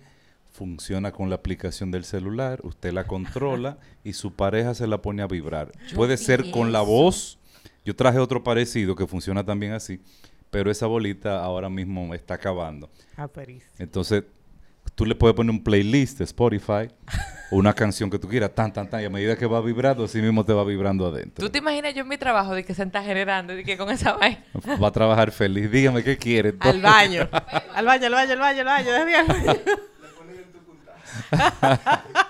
[0.50, 5.22] funciona con la aplicación del celular, usted la controla y su pareja se la pone
[5.22, 5.72] a vibrar.
[5.94, 7.37] Puede ser con la voz.
[7.88, 9.98] Yo traje otro parecido que funciona también así,
[10.50, 12.90] pero esa bolita ahora mismo está acabando.
[13.16, 13.30] Ah,
[13.78, 14.24] Entonces,
[14.94, 16.90] tú le puedes poner un playlist de Spotify
[17.50, 20.20] una canción que tú quieras, tan, tan, tan, y a medida que va vibrando, así
[20.20, 21.42] mismo te va vibrando adentro.
[21.42, 23.88] ¿Tú te imaginas yo en mi trabajo de que se está generando y que con
[23.88, 24.44] esa vaina?
[24.82, 25.70] Va a trabajar feliz.
[25.70, 26.56] Dígame qué quiere.
[26.60, 27.26] Al baño.
[27.74, 29.16] al baño, al baño, al baño, al baño.
[29.16, 29.60] al baño.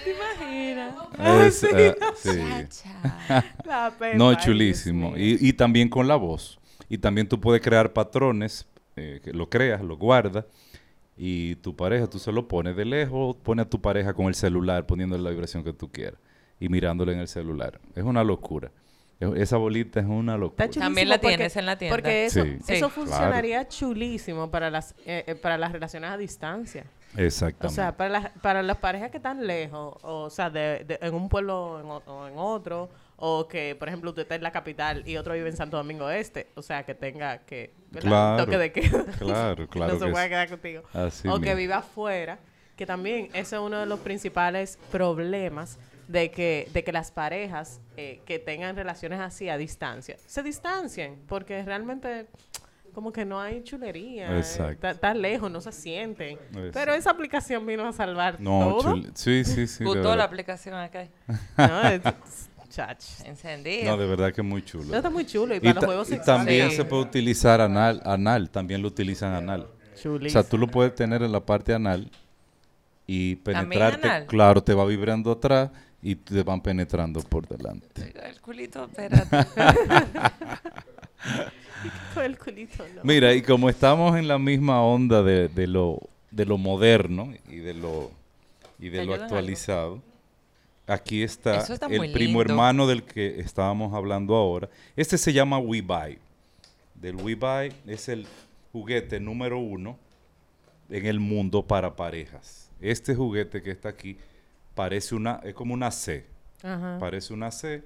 [0.00, 0.94] ¿Tú te imaginas?
[1.46, 1.68] Es, uh,
[2.14, 2.38] sí.
[4.14, 5.16] no, chulísimo.
[5.16, 6.58] Y, y, también con la voz.
[6.88, 10.44] Y también tú puedes crear patrones, eh, que lo creas, lo guardas
[11.16, 14.34] y tu pareja, tú se lo pones de lejos, pone a tu pareja con el
[14.34, 16.18] celular, poniéndole la vibración que tú quieras
[16.58, 17.78] y mirándole en el celular.
[17.94, 18.70] Es una locura.
[19.36, 20.66] Esa bolita es una locura.
[20.70, 21.94] También la tienes en la tienda.
[21.94, 26.86] Porque eso, eso funcionaría chulísimo para las, eh, eh, para las relaciones a distancia.
[27.16, 27.66] Exactamente.
[27.66, 31.28] O sea, para las, para las parejas que están lejos, o, sea, de, en un
[31.28, 32.88] pueblo o en otro,
[33.22, 36.08] o que, por ejemplo, usted está en la capital y otro vive en Santo Domingo
[36.08, 39.04] Este, o sea, que tenga que claro, toque de queda.
[39.18, 39.92] Claro, claro.
[39.92, 40.82] no se puede quedar contigo.
[41.28, 42.38] o que viva afuera,
[42.76, 47.80] que también ese es uno de los principales problemas de que, de que las parejas
[47.96, 52.26] eh, que tengan relaciones así a distancia se distancien, porque realmente
[52.90, 54.36] como que no hay chulería.
[54.36, 54.88] Exacto.
[54.88, 56.32] Está lejos, no se siente.
[56.32, 56.70] Exacto.
[56.72, 58.96] Pero esa aplicación vino a salvar No, todo.
[58.96, 59.84] chul- sí, sí, sí.
[59.84, 61.06] Gustó la aplicación acá.
[61.58, 62.02] No, es-
[62.68, 63.02] chach.
[63.24, 63.90] Encendido.
[63.90, 64.84] No, de verdad que es muy chulo.
[64.84, 65.54] No, está muy chulo.
[65.54, 66.76] Y, Y, para los juegos y también Sí.
[66.76, 69.62] se puede utilizar anal, anal, también lo utilizan anal.
[69.62, 70.40] O Chulísimo.
[70.42, 72.08] sea, tú lo puedes tener en la parte anal
[73.08, 74.26] y penetrarte, anal?
[74.26, 78.14] claro, te va vibrando atrás y te van penetrando por delante.
[78.24, 79.36] El culito, espérate.
[82.14, 83.02] Con el culito, no.
[83.04, 87.56] Mira, y como estamos en la misma onda de, de lo, de lo moderno y
[87.56, 88.10] de lo,
[88.78, 90.02] y de ¿Te lo actualizado,
[90.86, 92.42] aquí está, el primo lindo.
[92.42, 94.68] hermano del que estábamos hablando ahora.
[94.96, 96.18] Este se llama WeBuy.
[96.94, 98.26] Del WeBuy es el
[98.72, 99.98] juguete número uno
[100.90, 102.70] en el mundo para parejas.
[102.80, 104.16] Este juguete que está aquí
[104.74, 106.26] parece una, es como una C.
[106.62, 106.98] Ajá.
[106.98, 107.82] Parece una C.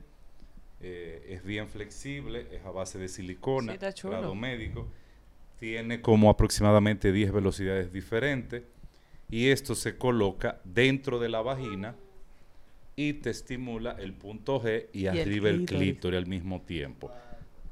[0.80, 4.86] eh, es bien flexible, es a base de silicona, Sí, grado médico.
[5.58, 8.64] Tiene como aproximadamente 10 velocidades diferentes.
[9.30, 11.96] Y esto se coloca dentro de la vagina
[12.96, 15.82] y te estimula el punto G y, el arriba el clítoris.
[15.82, 17.10] clítoris al mismo tiempo.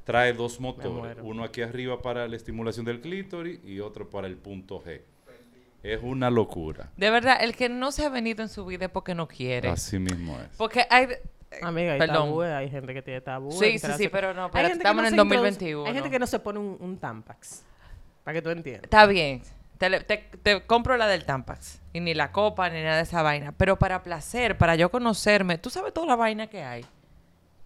[0.04, 4.36] Trae dos motores, uno aquí arriba para la estimulación del clítoris y otro para el
[4.36, 5.02] punto G.
[5.82, 6.90] Es una locura.
[6.96, 9.68] De verdad, el que no se ha venido en su vida es porque no quiere.
[9.68, 10.56] Así mismo es.
[10.56, 11.08] Porque hay...
[11.62, 12.16] Amiga, hay Perdón.
[12.28, 13.52] tabúes, hay gente que tiene tabú.
[13.52, 15.86] Sí, sí, sí, pero no, que estamos en se el introduce- 2021.
[15.86, 17.62] Hay gente que no se pone un, un Tampax.
[18.24, 18.84] Para que tú entiendas.
[18.84, 19.42] Está bien.
[19.78, 21.80] Te, le- te- te compro la del Tampax.
[21.92, 23.52] Y ni la copa, ni nada de esa vaina.
[23.52, 26.84] Pero para placer, para yo conocerme, tú sabes toda la vaina que hay.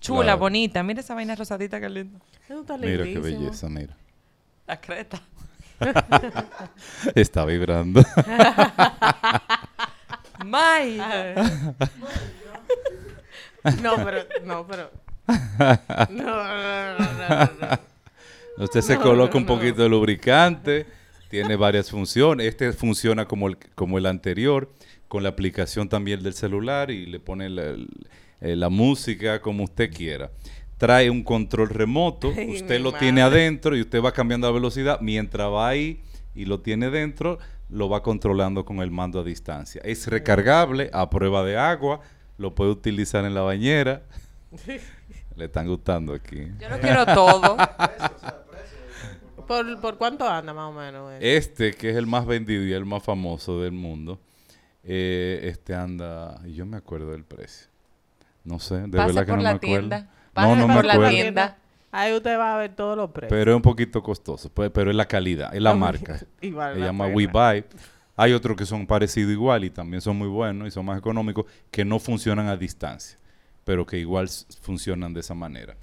[0.00, 0.38] Chula, Claro.
[0.38, 0.82] bonita.
[0.82, 2.18] Mira esa vaina rosadita que linda.
[2.48, 3.40] Eso está Mira qué lindísimo.
[3.44, 3.96] belleza, mira.
[4.66, 5.20] La creta.
[7.14, 8.02] Está vibrando.
[10.44, 10.98] May.
[13.82, 14.90] No, pero, no, pero.
[16.10, 18.64] No, no, no.
[18.64, 20.86] Usted se coloca un poquito de lubricante,
[21.28, 22.46] tiene varias funciones.
[22.46, 24.72] Este funciona como el, como el anterior,
[25.08, 27.74] con la aplicación también del celular y le pone la,
[28.40, 30.30] eh, la música como usted quiera.
[30.78, 35.00] Trae un control remoto, Ay, usted lo tiene adentro y usted va cambiando la velocidad.
[35.00, 36.00] Mientras va ahí
[36.34, 39.80] y lo tiene dentro, lo va controlando con el mando a distancia.
[39.84, 42.00] Es recargable a prueba de agua,
[42.38, 44.02] lo puede utilizar en la bañera.
[45.36, 46.48] Le están gustando aquí.
[46.58, 47.56] Yo lo quiero todo.
[49.46, 51.12] ¿Por, ¿Por cuánto anda más o menos?
[51.12, 51.36] eh?
[51.36, 54.18] Este, que es el más vendido y el más famoso del mundo,
[54.82, 57.68] eh, este anda, y yo me acuerdo del precio.
[58.44, 59.78] No sé, de Pase verdad que por no la me acuerdo.
[59.78, 60.00] tienda.
[60.00, 61.10] No, Pase no me por la acuerdo.
[61.12, 61.56] tienda.
[61.92, 63.30] Ahí usted va a ver todos los precios.
[63.38, 66.18] Pero es un poquito costoso, pues, pero es la calidad, es la marca.
[66.40, 67.06] Igual Se la llama.
[67.06, 67.64] WeBuy.
[68.16, 71.46] Hay otros que son parecidos igual y también son muy buenos y son más económicos,
[71.70, 73.18] que no funcionan a distancia,
[73.64, 74.28] pero que igual
[74.62, 75.76] funcionan de esa manera.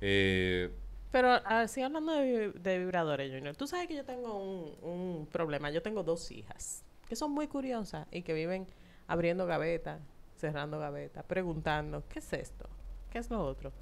[0.00, 0.70] Eh,
[1.10, 5.70] Pero así hablando de, de vibradores, Junior, tú sabes que yo tengo un, un problema.
[5.70, 8.66] Yo tengo dos hijas que son muy curiosas y que viven
[9.06, 10.00] abriendo gavetas,
[10.36, 12.68] cerrando gavetas, preguntando, ¿qué es esto?
[13.10, 13.72] ¿Qué es lo otro?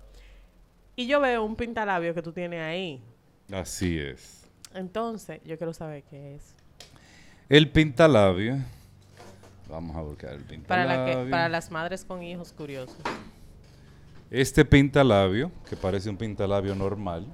[0.96, 3.00] Y yo veo un pintalabio que tú tienes ahí.
[3.52, 4.50] así es.
[4.74, 6.54] Entonces, yo quiero saber qué es.
[7.48, 8.58] El pintalabio.
[9.68, 11.14] Vamos a buscar el Para, pintalabio.
[11.18, 12.96] la que, para las madres con hijos curiosos.
[14.30, 17.26] Este pintalabio, que parece un pintalabio normal,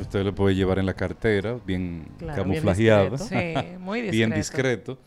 [0.00, 3.60] usted lo puede llevar en la cartera, bien Claro, bien camuflajeado, discreto.
[3.60, 4.16] Sí, muy discreto.
[4.16, 4.98] bien discreto,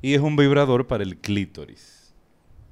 [0.00, 2.14] y es un vibrador para el clítoris.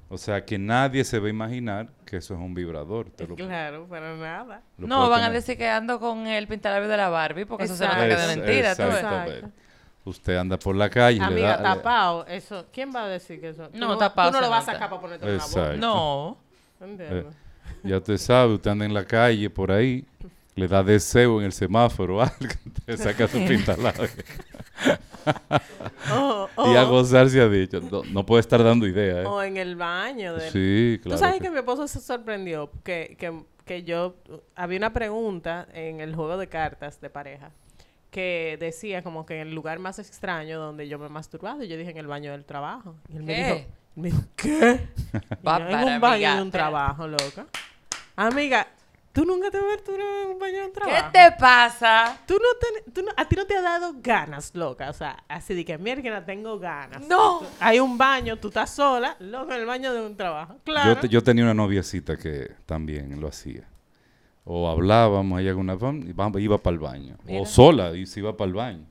[0.09, 3.07] O sea que nadie se va a imaginar que eso es un vibrador.
[3.07, 4.61] Usted lo- Claro, para nada.
[4.77, 7.75] lo No, van a decir que ando con el pintalabio de la Barbie, porque eso
[7.75, 8.93] se nota que de Es- mentira, tú ves.
[8.95, 9.47] exactamente.
[10.07, 12.65] Usted anda por la calle le Amiga, le- tapado, eso.
[12.71, 13.69] ¿Quién va a decir que eso?
[13.73, 15.73] No, tapado Tú no lo vas a sacar para ponerte en la boca.
[15.73, 16.37] No.
[16.79, 17.25] ¿Entiendes?
[17.83, 20.05] Ya usted sabe, usted anda en la calle por ahí,
[20.55, 24.07] le da deseo en el semáforo algo, entonces saca su pintalabio.
[26.13, 27.81] O, Y a gozar se ha dicho.
[27.81, 29.25] No, no puede estar dando idea, ¿eh?
[29.25, 30.35] o en el baño.
[30.35, 31.17] del- Sí, claro.
[31.17, 34.15] Tú sabes que- que mi esposo se sorprendió que, que, que yo...
[34.55, 37.51] Había una pregunta en el juego de cartas de pareja
[38.17, 41.61] que decía como que el lugar más extraño donde yo me he masturbado.
[41.63, 42.95] Y yo dije en el baño del trabajo.
[43.09, 43.43] Y él me ¿Qué?
[43.43, 43.55] dijo...
[43.57, 43.67] él
[44.01, 44.87] me dijo, ¿qué?
[45.47, 47.45] Va yo, en un baño de un trabajo, loca.
[48.15, 48.65] Amiga,
[49.13, 51.09] ¿tú nunca te has masturbado en un baño de un ¿Qué trabajo?
[51.13, 52.17] te pasa?
[52.25, 54.89] Tú no te, tú no- a ti no te ha dado ganas, loca.
[54.89, 57.07] O sea, así de que mierda, tengo ganas.
[57.07, 57.41] No.
[57.59, 60.57] Hay un baño, tú estás sola, loca, en el baño de un trabajo.
[60.63, 60.95] Claro.
[60.95, 63.67] yo, te- yo tenía una noviecita que también lo hacía.
[64.49, 66.03] O hablábamos, hay alguna pam,
[66.37, 67.17] y iba para el baño.
[67.25, 67.41] Mira.
[67.41, 68.85] O sola, y se iba para el baño.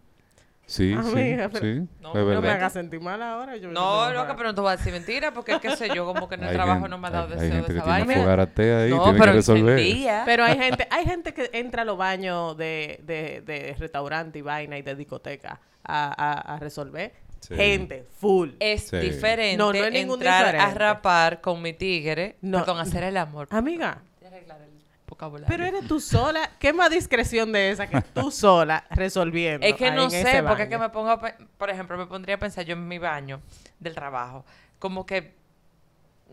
[0.68, 3.56] Sí, Amiga, sí, pero- sí, No, es no me hagas sentir mal ahora.
[3.56, 6.28] Yo No, loca, pero no te voy a decir mentira, porque qué sé yo, como
[6.28, 7.74] que en el Hay trabajo gente- no me ha dado hay- hay deseo gente de
[7.74, 8.20] que esa tiene vaina.
[8.22, 9.80] fogaratea ahí, no, tiene pero que resolver.
[10.26, 14.42] Pero hay gente, hay gente que entra a los baños de, de, de restaurante y
[14.42, 17.12] vaina y de discoteca a, a, a resolver.
[17.40, 17.54] Sí.
[17.54, 18.50] Gente, full.
[18.58, 18.96] Es Sí.
[18.96, 20.78] diferente No, no es ningún entrar a diferente.
[20.80, 22.58] rapar con mi tigre, No.
[22.58, 23.46] perdón, hacer el amor.
[23.50, 24.75] Amiga, a arreglar el
[25.16, 25.48] vocabulario.
[25.48, 26.50] pero eres tú sola.
[26.58, 29.66] ¿Qué más discreción de esa que tú sola resolviendo?
[29.66, 31.20] Es que no sé, porque es que me pongo, a
[31.58, 33.40] por ejemplo, me pondría a pensar yo en mi baño
[33.80, 34.44] del trabajo,
[34.78, 35.34] como que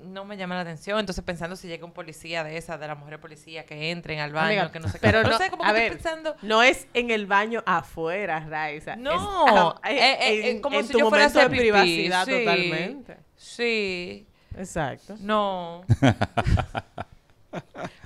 [0.02, 2.98] no me llama la atención, entonces pensando si llega un policía de esa, de las
[2.98, 5.02] mujeres policías que entren al baño, Amiga, que no sé qué.
[5.02, 7.62] pero no, no, sé, como a que ver, estoy pensando, No es en el baño
[7.65, 8.96] afuera, Raiza.
[8.96, 11.50] No, es, ah, eh, eh, en, como en si tu yo fuera a momento de
[11.50, 12.32] pipí, privacidad sí.
[12.32, 13.17] totalmente.
[13.36, 15.15] sí, Exacto.
[15.19, 15.84] no.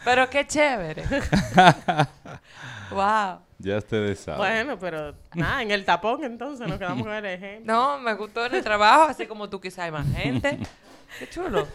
[0.08, 1.04] pero qué chévere.
[2.92, 3.40] wow.
[3.60, 4.38] Ya ustedes saben.
[4.40, 7.74] Bueno, pero nada, en el tapón entonces nos quedamos con el ejemplo.
[7.74, 10.60] No, me gustó en el trabajo, así como tú quizás hay más gente.
[11.20, 11.68] Qué chulo.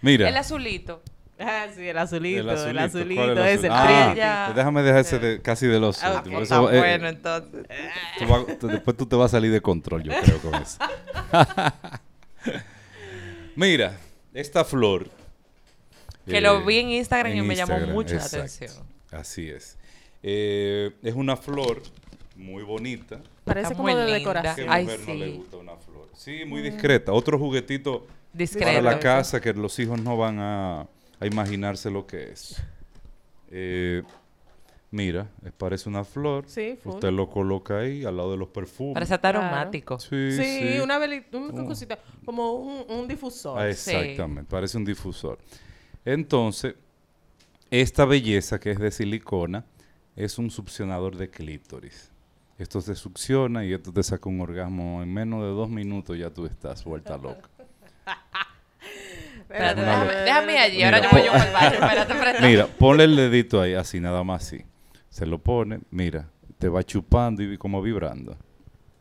[0.00, 1.02] Mira, El azulito.
[1.38, 4.18] Ah, sí, el azulito, el azulito, ¿cuál es es el Ah, pretty.
[4.18, 4.52] ya.
[4.54, 6.22] déjame dejar ese de, casi de los Ah.
[6.26, 7.66] Eso, Está eh, bueno, entonces.
[8.18, 10.78] tú vas- tú- después tú te vas a salir de control, yo creo, con eso.
[13.56, 13.96] Mira,
[14.34, 15.06] esta flor.
[16.30, 18.72] Que eh, lo vi en Instagram y me llamó mucho la atención.
[19.10, 19.76] Así es.
[20.22, 21.82] Eh, es una flor
[22.36, 23.20] muy bonita.
[23.44, 24.18] Parece Está como muy de linda.
[24.18, 24.66] ¿Qué decoración.
[24.70, 25.36] Ay, mujer no le sí.
[25.36, 26.08] gusta una flor?
[26.14, 27.12] Sí, muy discreta.
[27.12, 28.66] Otro juguetito Discreto.
[28.66, 32.62] para la casa que los hijos no van a, a imaginarse lo que es.
[33.50, 34.02] Eh,
[34.90, 36.44] mira, parece una flor.
[36.46, 36.94] Sí, full.
[36.94, 38.94] Usted lo coloca ahí al lado de los perfumes.
[38.94, 39.98] Parece aromático.
[39.98, 40.80] Sí, Sí, sí.
[40.80, 41.66] una, Uh.
[41.66, 43.58] cosita, como un, un difusor.
[43.58, 43.90] Ah, Sí.
[43.90, 45.38] exactamente, parece un difusor.
[46.04, 46.74] Entonces,
[47.70, 49.64] esta belleza que es de silicona
[50.16, 52.10] es un succionador de clítoris.
[52.58, 56.30] Esto se succiona y esto te saca un orgasmo en menos de dos minutos ya
[56.30, 57.48] tú estás vuelta loca.
[59.40, 61.72] Espérate, déjame, déjame allí, Mira, ahora yo voy yo al baño.
[61.72, 62.46] Espérate, espérate.
[62.46, 64.64] Mira, ponle el dedito ahí, así, nada más así.
[65.08, 68.36] Se lo pone, mira, te va chupando y como vibrando.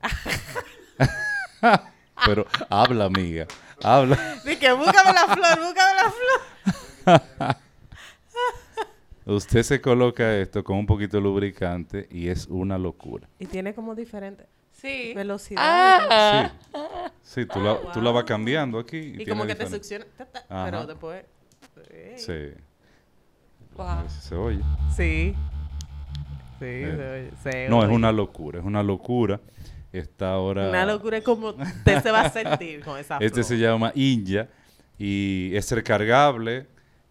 [2.25, 3.45] Pero habla, amiga,
[3.83, 4.17] habla.
[4.43, 6.48] Dije, búscame la flor, búscame la flor.
[9.25, 13.27] Usted se coloca esto con un poquito de lubricante y es una locura.
[13.37, 15.13] Y tiene como diferente Sí.
[15.13, 15.61] velocidad.
[15.61, 16.51] Ah.
[17.21, 18.97] Sí, sí tú, la, tú la vas cambiando aquí.
[18.97, 20.05] Y, y tiene como que te succiona.
[20.17, 20.65] ta, ta, Ajá.
[20.65, 21.25] Pero después.
[22.15, 22.23] Sí.
[22.25, 22.53] Sí,
[23.75, 24.09] Wow.
[24.09, 24.61] se oye.
[24.95, 25.35] Sí.
[26.59, 26.93] Sí, Eh.
[26.97, 27.31] se oye,
[27.63, 29.39] se No, es una locura, es una locura.
[29.91, 30.69] Está ahora...
[30.69, 33.45] Una locura es como usted se va a sentir con esa Este flor.
[33.45, 34.47] se llama Inja
[34.97, 36.67] y es recargable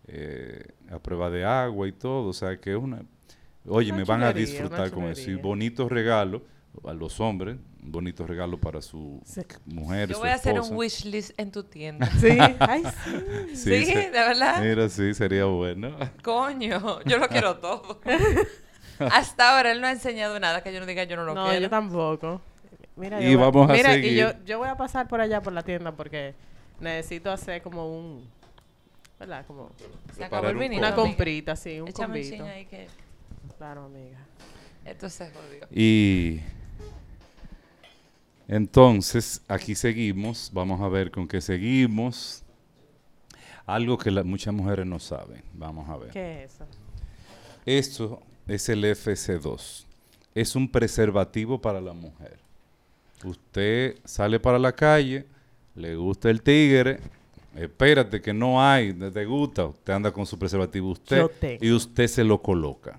[0.08, 2.28] eh, a prueba de agua y todo.
[2.28, 3.02] O sea que es una...
[3.66, 5.30] Oye, Una me van a disfrutar con eso.
[5.30, 6.42] Y bonitos regalos
[6.86, 9.42] a los hombres, un bonito regalo para su Sí.
[9.66, 12.06] mujer, Yo su voy a hacer un wish list en tu tienda.
[12.20, 12.82] Sí, ay,
[13.52, 13.56] sí.
[13.56, 14.62] Sí, se- de verdad.
[14.62, 15.96] Mira, sí, sería bueno.
[16.22, 18.00] Coño, yo lo quiero todo.
[18.98, 21.44] Hasta ahora él no ha enseñado nada que yo no diga yo no lo No,
[21.46, 21.60] quiero.
[21.60, 22.40] yo tampoco.
[22.96, 24.12] Mira, Y yo voy- vamos a mira, seguir.
[24.12, 26.34] y yo, yo voy a pasar por allá por la tienda porque
[26.80, 28.28] necesito hacer como un.
[29.18, 29.44] ¿Verdad?
[29.46, 29.70] Como
[30.14, 30.78] Se acabó el Preparar un vinito.
[30.80, 32.36] una comprita, sí, un Échame un combito.
[32.36, 32.86] chin ahí que
[33.56, 34.18] Claro, amiga.
[34.84, 35.66] esto se jodió.
[35.72, 36.40] Y
[38.46, 40.50] entonces, aquí seguimos.
[40.52, 42.42] Vamos a ver con qué seguimos.
[43.66, 45.42] Algo que la- muchas mujeres no saben.
[45.52, 46.10] Vamos a ver.
[46.10, 46.66] ¿Qué es eso?
[47.66, 49.84] Esto es el FC2.
[50.34, 52.38] Es un preservativo para la mujer.
[53.24, 55.26] Usted sale para la calle,
[55.74, 57.00] le gusta el tigre,
[57.56, 62.24] espérate que no hay, te gusta, usted anda con su preservativo usted y usted se
[62.24, 62.98] lo coloca.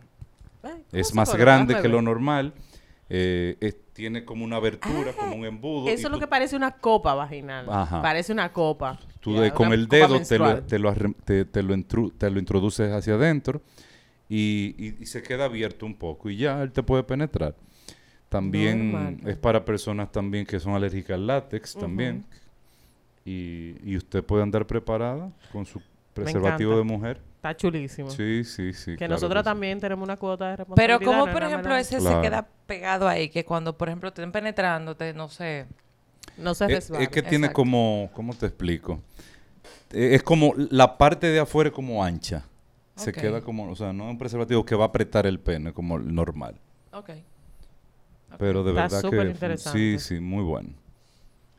[0.61, 1.43] ¿cómo Es más coloca?
[1.45, 2.53] grande que lo normal,
[3.09, 5.87] eh, es- tiene como una abertura, como un embudo.
[5.89, 7.65] Eso es lo tú- que parece una copa vaginal.
[7.69, 8.01] Ajá.
[8.01, 8.97] Parece una copa.
[9.19, 10.93] Tú Ya, de- con el dedo te lo, te, lo,
[11.25, 13.61] te- te lo intru- te lo introduces hacia adentro
[14.29, 17.55] y, y- y se queda abierto un poco y ya él te puede penetrar.
[18.29, 19.17] También Normal.
[19.25, 22.23] es para personas también que son alérgicas al látex también.
[23.29, 25.81] Y, y usted puede andar preparada con su
[26.13, 27.21] preservativo de mujer.
[27.35, 28.09] Está chulísimo.
[28.09, 28.91] Sí, sí, sí.
[28.91, 30.99] que claro nosotros también tenemos una cuota de responsabilidad.
[30.99, 32.17] Pero como no por ejemplo ese Claro.
[32.17, 35.65] se queda pegado ahí, que cuando por ejemplo te estén penetrándote, no sé.
[36.37, 37.03] No se Es, resbala.
[37.03, 37.55] es que tiene Exacto.
[37.55, 39.01] como, ¿cómo te explico?
[39.91, 42.45] Eh, Es como la parte de afuera es como ancha.
[42.95, 45.71] Se queda como, o sea, no es un preservativo que va a apretar el pene
[45.71, 46.55] como el normal.
[46.91, 47.11] Ok.
[48.37, 49.79] Pero de Está verdad súper que interesante.
[49.79, 50.69] sí, sí, muy bueno.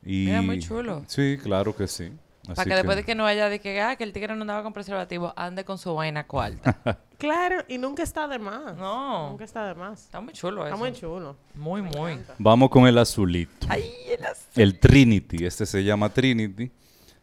[0.04, 1.04] Y Mira, muy chulo.
[1.06, 2.12] Sí, claro que sí.
[2.54, 4.62] Para que, después de que no haya de que, ah, que el tigre no andaba
[4.62, 6.98] con preservativo, ande con su vaina cuarta.
[7.18, 8.76] claro, y nunca está de más.
[8.76, 9.30] No.
[9.30, 10.04] Nunca está de más.
[10.04, 10.74] Está muy chulo eso.
[10.74, 11.36] Está muy chulo.
[11.54, 12.18] Muy, muy.
[12.38, 13.66] Vamos con el azulito.
[13.68, 14.62] Ay, el azul.
[14.62, 15.44] El Trinity.
[15.44, 16.70] Este se llama Trinity.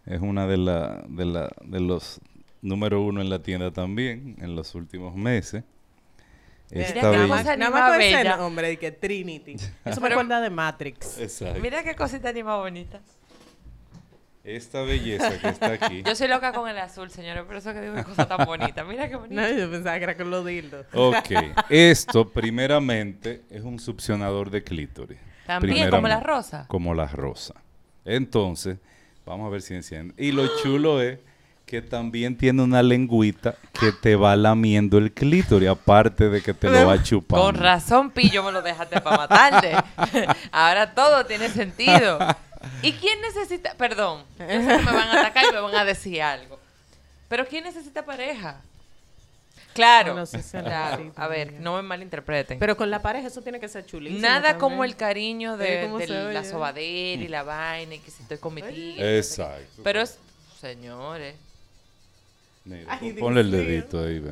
[0.06, 2.22] Es una de, la, de, la, de los
[2.62, 5.64] número uno en la tienda también en los últimos meses.
[6.70, 8.38] Qué bella- cosa Nada más más con ese bella.
[8.38, 9.56] nombre de que Trinity.
[9.86, 11.18] Eso me recuerda de Matrix.
[11.20, 11.60] Exacto.
[11.62, 13.00] Mira qué cosita ni más bonita.
[14.44, 16.04] Esta belleza que está aquí.
[16.06, 18.86] Yo soy loca con el azul, señores, por eso que digo qué cosa tan bonita.
[18.86, 19.42] Mira qué bonita.
[19.42, 20.86] No, yo pensaba que era con los dildos.
[20.94, 21.32] Ok,
[21.70, 25.18] esto primeramente es un succionador de clítoris.
[25.46, 26.66] También, como la rosa.
[26.70, 27.56] Como la rosa.
[28.06, 28.78] Entonces,
[29.26, 30.14] vamos a ver si enciende.
[30.18, 31.20] Y lo chulo es
[31.68, 36.70] que también tiene una lengüita que te va lamiendo el clítoris, aparte de que te
[36.70, 37.46] lo va chupando.
[37.46, 39.76] Con razón, Pillo, me lo dejaste para matarte.
[40.52, 42.20] Ahora todo tiene sentido.
[42.82, 43.74] ¿Y quién necesita?
[43.76, 46.58] Perdón, yo sé que me van a atacar y me van a decir algo.
[47.28, 48.62] Pero ¿quién necesita pareja?
[49.74, 50.98] Claro, Bueno, sí se claro.
[50.98, 52.60] necesita, A ver, no me malinterpreten.
[52.60, 54.22] Pero con la pareja eso tiene que ser chulísimo.
[54.22, 55.90] Nada como el cariño de,
[56.32, 59.18] la sobadera y la vaina y que si estoy con mi tigre.
[59.18, 59.82] Exacto.
[59.84, 60.18] Pero es,
[60.62, 61.36] señores,
[62.68, 64.32] Mira, Ay, ponle el dedito ahí, ve.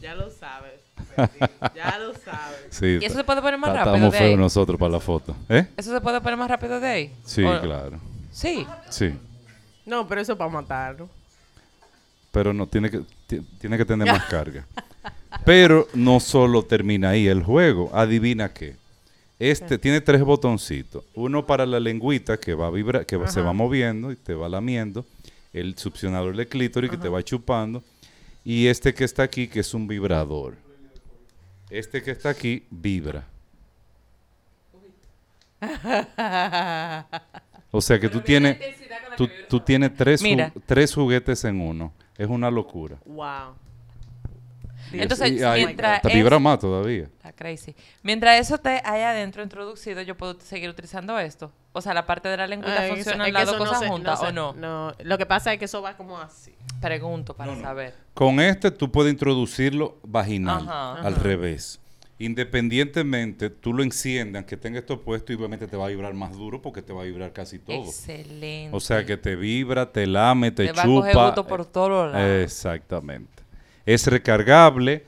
[0.00, 0.72] Ya lo sabes.
[1.74, 2.58] Ya lo sabes.
[2.70, 5.34] Sí, ¿Y eso se puede poner más rápido Estamos feos nosotros para la foto.
[5.48, 5.66] ¿Eh?
[5.76, 7.12] ¿eso se puede poner más rápido de ahí?
[7.24, 7.98] Sí, ¿O- claro.
[8.32, 8.66] Sí.
[8.88, 9.12] Sí.
[9.86, 11.08] No, pero eso para matarlo.
[12.32, 14.64] pero no tiene que ti- tiene que tener más carga.
[15.44, 18.76] Pero no solo termina ahí el juego, adivina qué.
[19.38, 23.40] Este tiene tres botoncitos, uno para la lengüita que va a vibrar, que va- se
[23.40, 25.04] va moviendo y te va lamiendo,
[25.52, 27.82] el succionador de clítoris que te va chupando
[28.44, 30.56] y este que está aquí que es un vibrador.
[31.70, 33.26] Este que está aquí vibra.
[37.72, 38.58] O sea que tú tienes
[39.16, 41.92] tú, tú tienes tres, ju- tres juguetes en uno.
[42.18, 42.96] Es una locura.
[43.06, 43.54] wow.
[44.92, 47.04] Entonces, Y mientras te es- vibra más todavía.
[47.04, 47.74] Está crazy.
[48.02, 51.52] Mientras eso te haya adentro introducido, yo puedo seguir utilizando esto.
[51.72, 53.88] O sea, la parte de la lengüita Ay, funciona es las que dos no cosas
[53.88, 54.52] juntas o no.
[54.54, 56.52] No, lo que pasa es que eso va como así.
[56.80, 57.94] Pregunto para saber.
[58.14, 60.94] Con este tú puedes introducirlo vaginal, Ajá.
[61.02, 61.78] al revés.
[62.18, 66.32] Independientemente, tú lo enciendes, aunque tenga esto puesto, y obviamente te va a vibrar más
[66.36, 67.84] duro porque te va a vibrar casi todo.
[67.84, 68.68] Excelente.
[68.72, 71.26] O sea que te vibra, te lame, te, Te va a coger chupa.
[71.26, 72.42] gusto por todos lados.
[72.44, 73.39] Exactamente.
[73.94, 75.04] Es recargable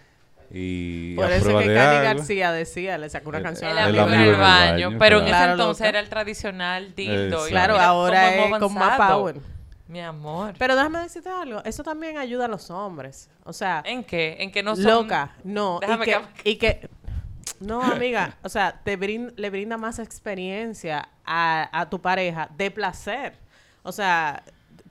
[0.50, 2.02] y Por a eso prueba que de agua.
[2.02, 3.70] García decía, le sacó una El- canción.
[3.70, 4.86] el a la el amigo en amigo el en el baño.
[4.88, 5.88] baño, pero en ese Claro, entonces loca.
[5.88, 7.46] era el tradicional dildo.
[7.46, 7.50] y.
[7.50, 9.36] Claro, mira ahora es con más power.
[9.88, 10.54] Mi amor.
[10.58, 13.28] Pero déjame decirte algo, eso también ayuda a los hombres.
[13.44, 14.36] O sea, ¿En qué?
[14.40, 14.84] ¿En que no son...
[14.84, 15.78] loca, no.
[15.82, 16.12] Y Déjame que,
[16.42, 16.88] que- y que-
[17.60, 22.70] no, amiga, o sea, te brin- le brinda más experiencia a, a tu pareja de
[22.70, 23.34] placer.
[23.82, 24.42] O sea,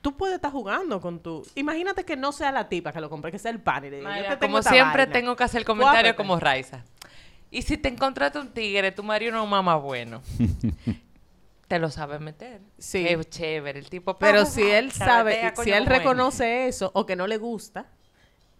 [0.02, 1.46] tú puedes estar jugando con tu...
[1.54, 3.98] Imagínate que no sea la tipa que lo compre, que sea el pan y le
[4.00, 5.12] diga, te como siempre vaina.
[5.12, 6.16] tengo que hacer comentario Guápate.
[6.16, 6.84] como Raiza.
[7.50, 10.20] Y si te encontraste un tigre, tu marido no mamá bueno.
[11.68, 12.60] te lo sabe meter.
[12.78, 13.06] Sí.
[13.08, 13.78] Es chévere.
[13.78, 14.18] El tipo...
[14.18, 15.98] Pero si él sabe, si él bueno.
[15.98, 17.86] reconoce eso o que no le gusta,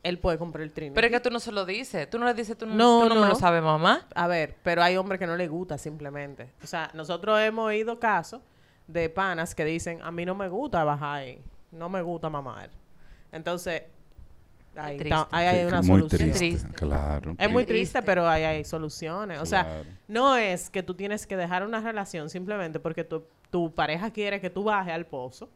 [0.04, 0.94] él puede comprar el Trinity.
[0.94, 2.08] Pero es que tú no se lo dices.
[2.08, 4.06] Tú no le dices, tú no, No, tú no, me lo sabes, mamá.
[4.14, 6.52] A ver, pero hay hombres que no les gusta simplemente.
[6.62, 8.40] O sea, nosotros hemos oído casos
[8.92, 12.70] de panas que dicen, a mí no me gusta bajar ahí, no me gusta mamar.
[13.30, 13.82] Entonces,
[14.76, 15.14] ahí, triste.
[15.18, 16.08] está- ahí hay una muy solución.
[16.20, 16.68] triste, Triste.
[16.74, 17.34] claro.
[17.38, 17.72] Es muy Triste.
[17.92, 19.40] triste, pero ahí hay soluciones.
[19.40, 23.72] O sea, no es que tú tienes que dejar una relación simplemente porque tu, tu
[23.74, 25.48] pareja quiere que tú bajes al pozo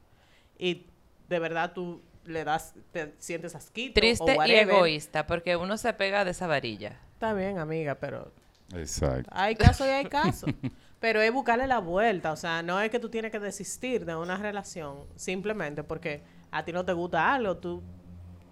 [0.59, 0.87] y
[1.28, 5.93] de verdad tú le das, te sientes asquito Triste o y egoísta, porque uno se
[5.93, 6.99] pega de esa varilla.
[7.12, 8.32] Está bien, amiga, pero
[8.74, 9.30] Exacto.
[9.32, 10.51] Hay casos y hay casos.
[11.01, 12.32] Pero es buscarle la vuelta.
[12.32, 16.64] O sea, no es que tú tienes que desistir de una relación simplemente porque a
[16.64, 17.57] ti no te gusta algo.
[17.57, 17.82] Tú,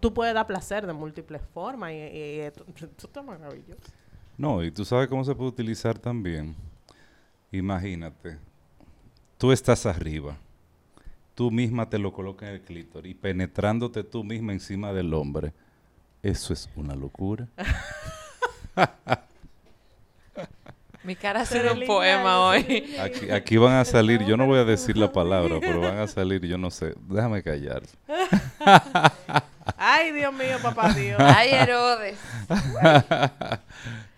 [0.00, 3.80] tú puedes dar placer de múltiples formas y, y- y esto, esto está maravilloso.
[4.36, 6.54] No, y tú sabes cómo se puede utilizar también.
[7.52, 8.36] Imagínate,
[9.38, 10.36] tú estás arriba,
[11.36, 15.52] tú misma te lo colocas en el clítoris y penetrándote tú misma encima del hombre.
[16.22, 17.46] Eso es una locura.
[21.04, 22.94] Mi cara ha sido un poema hoy.
[22.98, 26.06] Aquí, aquí van a salir, yo no voy a decir la palabra, pero van a
[26.08, 27.82] salir, yo no sé, déjame callar.
[29.76, 31.18] Ay, Dios mío, papá Dios.
[31.20, 32.18] Ay, Herodes.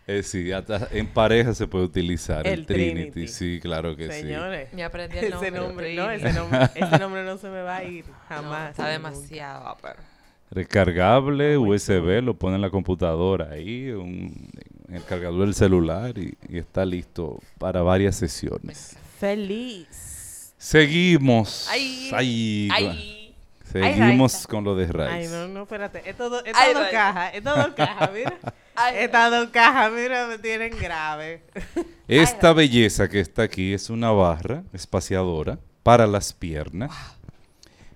[0.09, 3.11] Eh, sí, hasta en pareja se puede utilizar el, El Trinity.
[3.11, 3.27] Trinity.
[3.27, 4.73] Sí, claro que Señores.
[4.73, 5.49] Me aprendí el nombre.
[5.49, 8.71] Ese nombre, no, ese nombre, ese nombre no se me va a ir No, jamás.
[8.71, 9.77] está demasiado.
[9.83, 10.05] pero- sí.
[10.53, 14.49] Recargable, USB, lo pone en la computadora ahí, un,
[14.89, 18.97] en el cargador del celular y, y está listo para varias sesiones.
[19.19, 20.53] Feliz.
[20.59, 21.69] Seguimos.
[21.71, 23.35] Ay, Ay, ay.
[23.65, 25.33] Seguimos con lo de Ay, Rice.
[25.35, 26.09] no, no, espérate.
[26.09, 28.39] Estas dos Ay, cajas, estas dos cajas, mira.
[28.79, 31.43] Ay, Estas dos cajas, mira, me tienen grave.
[32.09, 36.93] Esta belleza que está aquí es una barra espaciadora para las piernas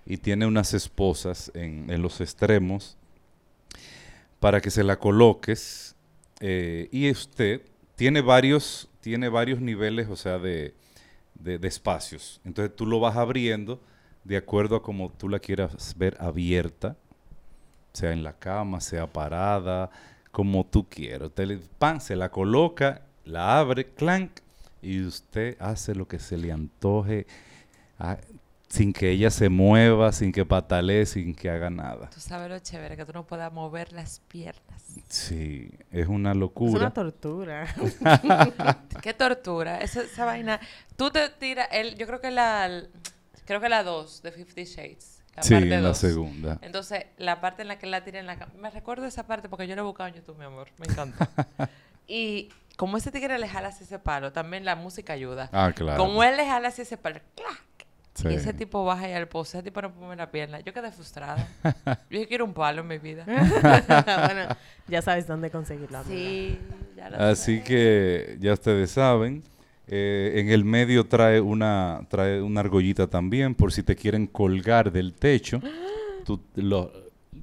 [0.07, 2.97] y tiene unas esposas en, en los extremos
[4.41, 5.90] para que se la coloques
[6.41, 7.63] eh, y usted
[7.97, 10.75] tiene varios, tiene varios niveles, o sea, de,
[11.35, 12.41] de- espacios.
[12.45, 13.81] Entonces tú lo vas abriendo
[14.25, 16.97] de acuerdo a como tú la quieras ver abierta,
[17.93, 19.91] sea en la cama, sea parada,
[20.31, 21.29] como tú quieras.
[21.29, 24.31] Usted pan, se la coloca, la abre, clank,
[24.83, 27.27] y usted hace lo que se le antoje,
[27.99, 28.19] ah,
[28.71, 32.09] sin que ella se mueva, sin que patalee, sin que haga nada.
[32.11, 34.83] Tú sabes lo chévere, que tú no puedas mover las piernas.
[35.09, 36.81] Sí, es una Es locura.
[36.81, 37.67] una tortura.
[39.03, 39.79] Qué tortura.
[39.79, 40.61] Esa, esa vaina.
[40.97, 42.85] Tú te tiras, el, yo creo que la,
[43.45, 45.23] creo que la 2 de Fifty Shades.
[45.37, 45.99] La sí, parte en la dos.
[45.99, 46.59] segunda.
[46.63, 48.53] Entonces, la parte en la que la tira en la cama.
[48.59, 50.69] Me recuerdo esa parte porque yo la he buscado en YouTube, mi amor.
[50.79, 51.29] Me encanta.
[52.09, 55.49] y como ese tigre le jala así ese palo, también la música ayuda.
[55.53, 55.99] Ah, claro.
[56.03, 57.63] Como él le jala así ese palo, ¡clac!
[58.23, 58.29] Sí.
[58.29, 60.61] Y ese tipo baja ahí al pozo, ese tipo no pone la pierna.
[60.61, 61.49] Yo quedé frustrada.
[62.11, 63.25] yo quiero un palo en mi vida.
[63.27, 64.57] bueno,
[64.89, 65.99] ya sabes dónde conseguirlo.
[65.99, 66.15] amiga.
[66.17, 66.59] sí,
[66.97, 69.43] ya lo Así que ya ustedes saben.
[69.87, 74.93] eh, en el medio trae una, trae una argollita también por si te quieren colgar
[74.93, 75.61] del techo.
[76.25, 76.93] Tú lo-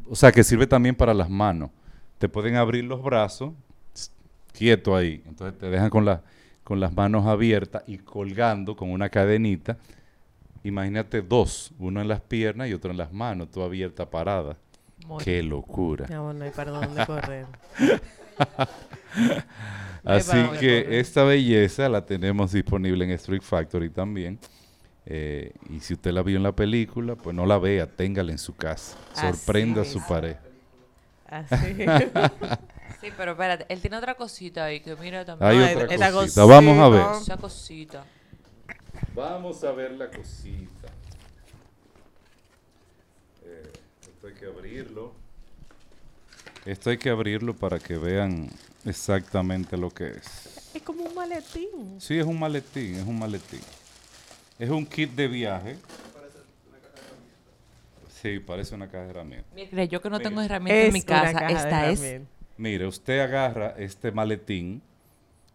[0.10, 1.72] o sea, que sirve también para las manos.
[2.20, 3.54] Te pueden abrir los brazos,
[4.54, 5.22] quieto ahí.
[5.28, 6.22] Entonces te dejan con, la,
[6.64, 9.78] con las manos abiertas y colgando con una cadenita.
[10.64, 14.58] Imagínate dos, uno en las piernas y otro en las manos, tú abierta parada.
[15.24, 16.06] Qué locura.
[16.10, 17.46] No hay para dónde correr.
[20.04, 20.94] Así que correr.
[20.94, 24.40] esta belleza la tenemos disponible en Street Factory también.
[25.06, 28.38] Eh, y si usted la vio en la película, pues no la vea, téngala en
[28.38, 28.98] su casa.
[29.14, 30.08] Así Sorprenda a su mismo.
[30.08, 30.40] pareja.
[31.28, 31.78] Así.
[33.00, 35.52] Sí, pero espérate, él tiene otra cosita ahí que mira también.
[35.52, 36.46] Hay otra esta cosita.
[36.46, 37.04] Vamos a ver.
[37.04, 37.34] cosita.
[37.34, 38.06] Esa cosita.
[39.18, 40.90] Vamos a ver la cosita.
[43.44, 45.12] Eh, esto hay que abrirlo.
[46.68, 48.48] Esto hay que abrirlo para que vean
[48.86, 50.72] exactamente lo que es.
[50.76, 52.00] es como un maletín.
[52.00, 53.62] Sí, es un maletín, es un maletín.
[54.60, 55.78] Es un kit de viaje.
[58.22, 59.52] Sí, parece una caja de herramientas.
[59.52, 62.22] Mire, yo que no tengo herramientas en mi casa, esta es.
[62.56, 64.84] Mire, usted agarra este maletín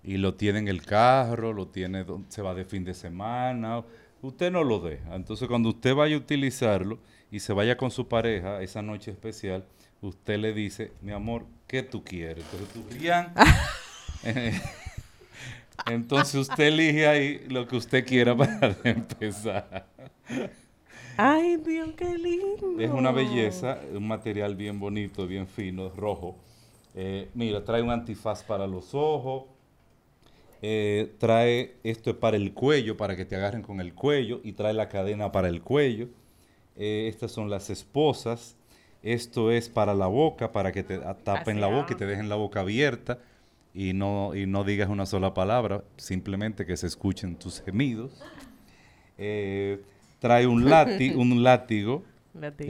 [0.04, 3.84] y lo tiene en el carro, lo tiene, se va de fin de semana,
[4.20, 5.14] usted no lo deja.
[5.14, 6.98] Entonces, cuando usted vaya a utilizarlo
[7.30, 9.64] y se vaya con su pareja esa noche especial,
[10.00, 12.44] usted le dice, mi amor, ¿qué tú quieres?
[12.44, 13.32] Entonces tú, Rian.
[15.86, 19.86] Entonces usted elige ahí lo que usted quiera para empezar.
[21.16, 22.80] Ay, Dios, qué lindo.
[22.80, 26.36] Es una belleza, un material bien bonito, bien fino, rojo.
[26.94, 29.44] Eh, mira, trae un antifaz para los ojos.
[30.62, 34.40] Eh, trae, esto es para el cuello, para que te agarren con el cuello.
[34.44, 36.08] Y trae la cadena para el cuello.
[36.76, 38.56] Eh, estas son las esposas.
[39.02, 42.36] Esto es para la boca, para que te tapen la boca y te dejen la
[42.36, 43.18] boca abierta.
[43.74, 48.12] Y no, y no digas una sola palabra, simplemente que se escuchen tus gemidos.
[49.18, 49.80] Eh,
[50.18, 52.02] trae un, láti- un látigo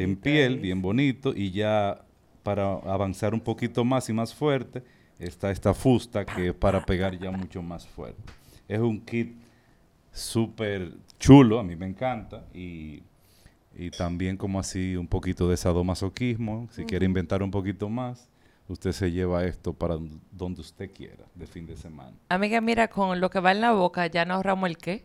[0.03, 2.05] en piel, bien bonito, y ya
[2.43, 4.82] para avanzar un poquito más y más fuerte,
[5.22, 8.22] está esta fusta que es para pegar ya mucho más fuerte.
[8.68, 9.34] Es un kit
[10.12, 13.02] súper chulo, a mí me encanta, y,
[13.74, 18.28] y también como así un poquito de sadomasoquismo, si quiere inventar un poquito más,
[18.68, 19.96] usted se lleva esto para
[20.30, 22.16] donde usted quiera, de fin de semana.
[22.28, 25.04] Amiga, mira, con lo que va en la boca ya nos ahorramos el qué.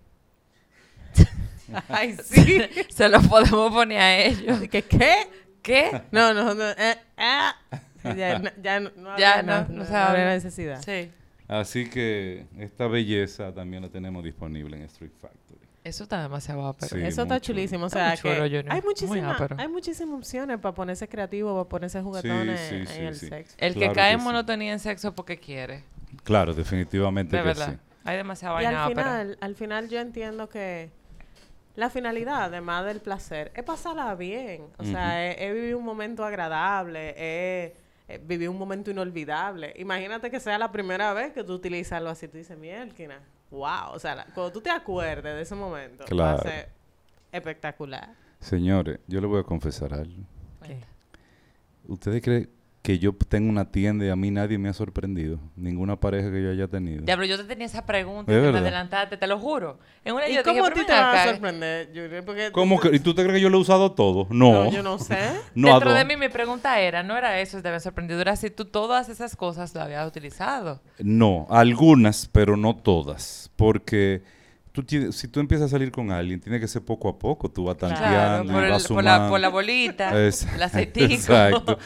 [1.90, 2.62] Ay, sí.
[2.90, 4.60] Se lo podemos poner a ellos.
[4.70, 4.84] ¿Qué?
[4.84, 5.16] ¿Qué?
[5.62, 6.02] ¿Qué?
[6.12, 6.64] No, no, no.
[6.64, 7.56] eh, ah.
[8.18, 10.26] Ya, no- ya no, no Ya no, no se habla.
[10.34, 10.82] necesidad.
[10.84, 11.12] Sí.
[11.48, 15.60] Así que esta belleza también la tenemos disponible en Street Factory.
[15.84, 16.90] Eso está demasiado ápero.
[16.90, 17.56] Sí, Eso está chulo.
[17.60, 17.86] chulísimo.
[17.86, 19.56] O sea, chulo, que hay ápero.
[19.58, 23.28] hay muchísimas opciones para ponerse creativo, para ponerse juguetones sí, en sí, el sí.
[23.30, 23.56] sexo.
[23.58, 24.26] El Claro que cae que en sí.
[24.26, 25.84] monotonía en sexo porque quiere.
[26.26, 27.70] Claro, definitivamente De que verdad.
[27.72, 27.78] sí.
[28.04, 29.04] Hay demasiada Y vaina al ápera.
[29.10, 30.90] final, al final yo entiendo que
[31.78, 34.64] la finalidad, además del placer, es pasarla bien.
[34.78, 37.72] O sea, es, es vivir un momento agradable, es,
[38.08, 39.74] es vivir un momento inolvidable.
[39.78, 42.28] Imagínate que sea la primera vez que tú utilizas algo así.
[42.28, 43.20] Tú dices, mielquina,
[43.52, 43.92] wow.
[43.94, 46.38] O sea, la- cuando tú te acuerdes de ese momento, va Claro.
[46.40, 46.70] a ser
[47.32, 48.14] espectacular.
[48.40, 50.24] Señores, yo le voy a confesar algo.
[51.88, 52.50] ¿Ustedes creen
[52.88, 55.42] que yo tengo una tienda y a mí nadie me ha sorprendido.
[55.58, 57.02] Ninguna pareja que yo haya tenido.
[57.04, 59.78] Diablo, yo te tenía esa pregunta ¿Es y te me adelantaste, te lo juro.
[60.06, 62.24] En una ¿Y yo cómo dije, a ti pero te va a sorprender?
[62.26, 62.96] Porque ¿Cómo que?
[62.96, 64.26] ¿Y tú te crees que yo lo he usado todo?
[64.30, 64.64] No.
[64.64, 65.18] No, yo no sé.
[65.54, 68.50] No, Dentro de mí mi pregunta era, no era eso, te había sorprendido, era si
[68.52, 70.82] tú todas esas cosas lo habías utilizado.
[71.00, 73.52] No, algunas, pero no todas.
[73.58, 74.24] Porque
[74.72, 77.50] tú tienes- si tú empiezas a salir con alguien, tiene que ser poco a poco.
[77.52, 79.30] Tú vas Claro, tanteando, por, y el- vas por la, sumando.
[79.32, 81.14] por la bolita, Es- el aceitico.
[81.14, 81.78] Exacto.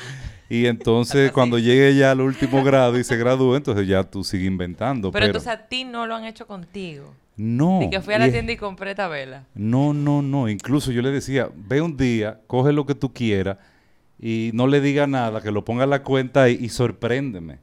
[0.54, 4.48] Y entonces, cuando llegue ya al último grado y se gradúe, entonces ya tú sigues
[4.48, 5.10] inventando.
[5.10, 7.14] Pero Pero, entonces a ti no lo han hecho contigo.
[7.38, 7.82] no.
[7.84, 9.46] Y que fui a la tienda y compré esta vela.
[9.56, 10.50] No, no, no.
[10.50, 13.60] Incluso yo le decía, ve un día, coge lo que tú quieras
[14.20, 17.60] y no le diga nada, que lo ponga a la cuenta y, y sorpréndeme.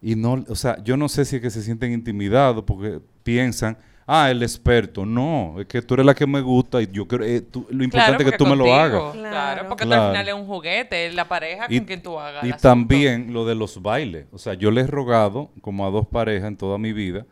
[0.00, 3.76] Y no, o sea, yo no sé si es que se sienten intimidados porque piensan,
[4.06, 5.04] ah, el experto.
[5.04, 7.82] No, es que tú eres la que me gusta y yo creo, eh, tú- lo
[7.84, 9.12] importante es que tú me lo hagas.
[9.12, 9.68] Claro, Claro.
[9.68, 10.02] porque Claro.
[10.04, 12.44] al final es un juguete, es la pareja Y- con quien tú hagas.
[12.44, 14.26] Y también lo de los bailes.
[14.32, 17.26] O sea, yo les he rogado como a dos parejas en toda mi vida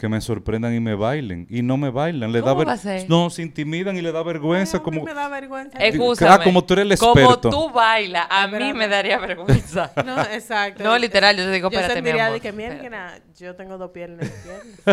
[0.00, 1.46] que me sorprendan y me bailen.
[1.50, 2.32] Y no me bailan.
[2.32, 3.08] Le da ¿Cómo ver- va a ser?
[3.10, 4.78] No, se intimidan y le da vergüenza.
[4.78, 5.04] Ay, a mí como...
[5.06, 5.78] me da vergüenza.
[5.78, 6.30] Escúchame.
[6.32, 7.50] Ah, como tú eres el Como experto.
[7.50, 9.92] tú bailas, a mí me daría vergüenza.
[10.04, 10.82] No, exacto.
[10.82, 13.22] No, literal, yo te digo, Yo espérate, mi sentiría amor, de que, espérate.
[13.38, 14.32] yo tengo dos piernas.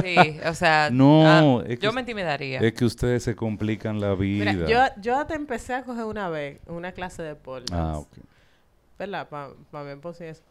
[0.03, 2.59] Sí, o sea, No, ah, es que yo me intimidaría.
[2.59, 4.51] Es que ustedes se complican la vida.
[4.51, 8.09] Mira, yo, yo te empecé a coger una vez una clase de pole Ah, ok.
[8.99, 9.27] ¿Verdad?
[9.29, 10.43] Para mi esposo y eso.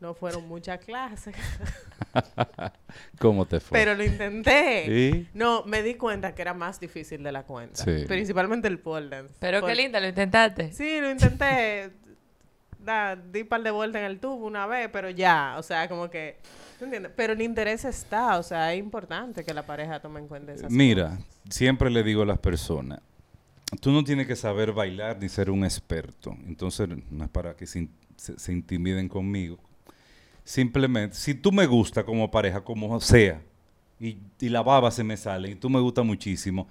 [0.00, 1.34] No fueron muchas clases,
[3.18, 3.76] ¿Cómo te fue?
[3.78, 4.86] pero lo intenté.
[4.86, 5.28] ¿Y?
[5.34, 7.82] No, me di cuenta que era más difícil de la cuenta.
[7.84, 8.04] Sí.
[8.06, 9.34] Principalmente el pole dance.
[9.40, 10.72] Pero qué linda, lo intentaste.
[10.72, 11.90] Sí, lo intenté.
[12.78, 16.08] Da, di par de vueltas en el tubo una vez, pero ya, o sea, como
[16.08, 16.38] que,
[16.78, 17.12] ¿tú entiendes?
[17.16, 20.70] Pero el interés está, o sea, es importante que la pareja tome en cuenta esas
[20.70, 21.24] Mira, cosas.
[21.50, 23.00] siempre le digo a las personas,
[23.80, 26.34] tú no tienes que saber bailar ni ser un experto.
[26.46, 29.58] Entonces, no es para que se- se intimiden conmigo.
[30.48, 33.42] Simplemente, si tú me gusta como pareja, como sea,
[34.00, 36.66] y, y la baba se me sale, y tú me gusta muchísimo,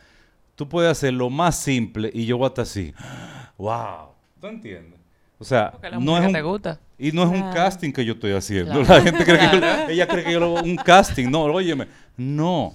[0.56, 2.92] tú puedes hacer lo más simple y yo voy a estar así.
[3.60, 4.08] ¡Wow!
[4.42, 5.00] ¿Tú entiendes?
[5.38, 6.80] O sea, la no es un, te gusta.
[6.98, 8.84] y no es un casting que yo estoy haciendo.
[8.84, 8.88] Claro.
[8.96, 11.30] La gente cree que yo, ella cree que yo lo un casting.
[11.30, 11.88] No, óyeme.
[12.18, 12.74] No.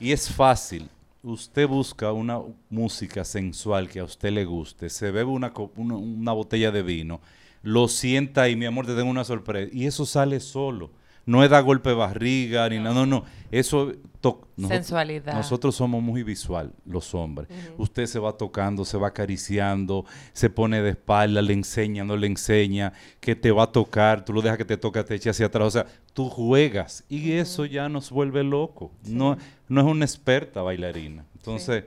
[0.00, 0.88] Y es fácil.
[1.22, 2.40] Usted busca una
[2.70, 7.20] música sensual que a usted le guste, se bebe una, una botella de vino,
[7.62, 9.70] lo sienta y mi amor te tengo una sorpresa.
[9.72, 10.90] Y eso sale solo.
[11.26, 12.94] No es dar golpe de barriga ni nada.
[12.94, 13.24] No, no.
[13.50, 13.92] Eso
[14.22, 15.34] nosotros- Sensualidad.
[15.34, 17.48] Nosotros somos muy visual, los hombres.
[17.76, 22.26] Usted se va tocando, se va acariciando, se pone de espalda, le enseña, no le
[22.26, 25.46] enseña, que te va a tocar, tú lo dejas que te toque, te eche hacia
[25.46, 25.66] atrás.
[25.68, 28.90] O sea, tú juegas y eso ya nos vuelve loco.
[29.04, 29.36] No,
[29.68, 31.24] no es una experta bailarina.
[31.36, 31.84] Entonces,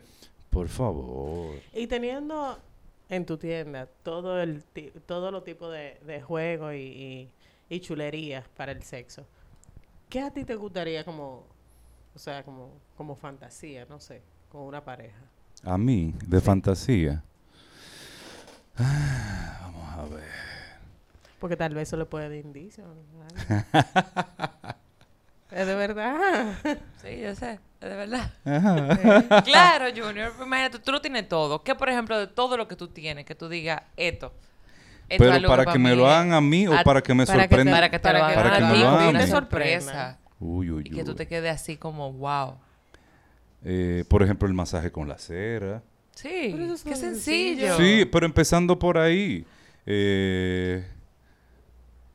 [0.51, 1.55] por favor.
[1.75, 2.59] Y teniendo
[3.11, 7.29] en tu tienda todo el ti- todos los tipos de, de juegos y, y,
[7.69, 9.25] y chulerías para el sexo,
[10.09, 11.43] ¿qué a ti te gustaría como,
[12.15, 15.19] o sea, como, como fantasía, no sé, con una pareja?
[15.63, 17.21] A mí, de fantasía.
[18.77, 20.23] Ah, vamos a ver.
[21.39, 22.85] Porque tal vez eso le puede dar indicio.
[22.87, 24.75] ¿verdad?
[25.51, 26.55] es de verdad.
[27.01, 27.59] Sí, yo sé,
[27.89, 28.31] de verdad.
[28.45, 29.41] Ajá.
[29.43, 31.63] claro, Junior, pues imagínate, tú lo tienes todo.
[31.63, 34.33] ¿Qué, por ejemplo, de todo lo que tú tienes, que tú digas esto?
[35.09, 37.25] esto es Pero para que me lo hagan a mí o a- para que me
[37.25, 37.71] para que te- sorprenda.
[37.77, 40.17] Para que te Para lo hagan para que a me ti una sorpresa.
[40.39, 41.17] Uy, uy, Y que tú uy.
[41.17, 42.55] te quedes así como, wow.
[43.63, 45.83] Eh, por ejemplo, el masaje con la cera.
[46.15, 47.77] Sí, Pero eso es qué tan sencillo.
[47.77, 49.45] Sí, pero empezando por ahí.
[49.85, 50.85] Eh,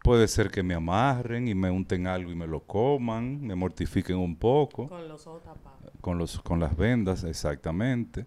[0.06, 4.16] puede ser que me amarren y me unten algo y me lo coman, me mortifiquen
[4.16, 5.90] un poco Con los ojos tapados.
[6.00, 8.24] con los con las vendas, exactamente.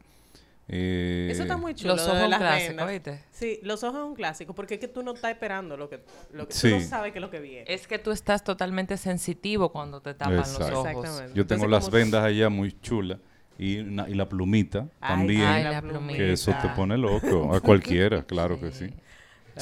[0.71, 1.95] Eh, Eso está muy chulo.
[1.95, 2.88] Los lo de ojos las clásicos, vendas.
[2.89, 3.23] ¿oíste?
[3.32, 6.03] Sí, los ojos es un clásico, porque es que tú no estás esperando lo que,
[6.32, 6.69] lo que Sí.
[6.69, 7.65] tú no sabes que es lo que viene.
[7.67, 10.59] Es que tú estás totalmente sensitivo cuando te tapan Exacto.
[10.59, 10.88] los ojos.
[10.89, 11.34] Exactamente.
[11.36, 13.17] Yo tengo Entonces, las vendas allá muy chulas
[13.57, 16.17] y, una- y la plumita Ay, también, ay, la plumita.
[16.19, 18.93] que eso te pone loco, a cualquiera, claro que sí.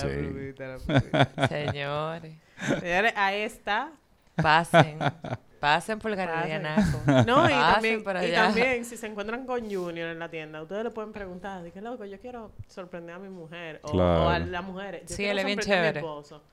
[0.03, 0.17] La Sí.
[0.17, 1.47] plumita, la plumita.
[1.47, 2.33] Señores,
[2.79, 3.91] Señores, ahí está.
[4.35, 4.99] pasen.
[5.59, 6.59] Pasen por Galería.
[6.59, 7.01] Naco.
[7.25, 10.61] No, y Pasen también, por y también, si se encuentran con Junior en la tienda,
[10.61, 14.25] ustedes le pueden preguntar, de qué loco, yo quiero sorprender a mi mujer, o, Claro.
[14.25, 15.09] o a las mujeres.
[15.09, 15.97] Yo Sí, él es bien chévere.
[15.99, 16.43] esposo.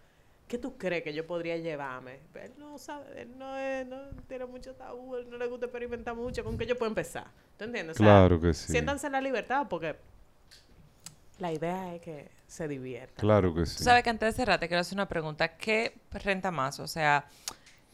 [0.49, 2.21] ¿Qué tú crees que yo podría llevarme?
[2.35, 6.15] Él no sabe, él no, es, no tiene mucho tabú, él no le gusta experimentar
[6.15, 7.27] mucho, ¿con qué yo puedo empezar?
[7.59, 7.97] ¿Tú entiendes?
[7.97, 8.73] O sea, Claro que sí.
[8.73, 9.97] Siéntanse en la libertad porque
[11.39, 13.17] la idea es que se diviertan.
[13.17, 13.79] Claro que sí.
[13.79, 15.57] Tú sabes que antes de cerrar te quiero hacer una pregunta.
[15.57, 16.79] ¿Qué renta más?
[16.81, 17.27] O sea,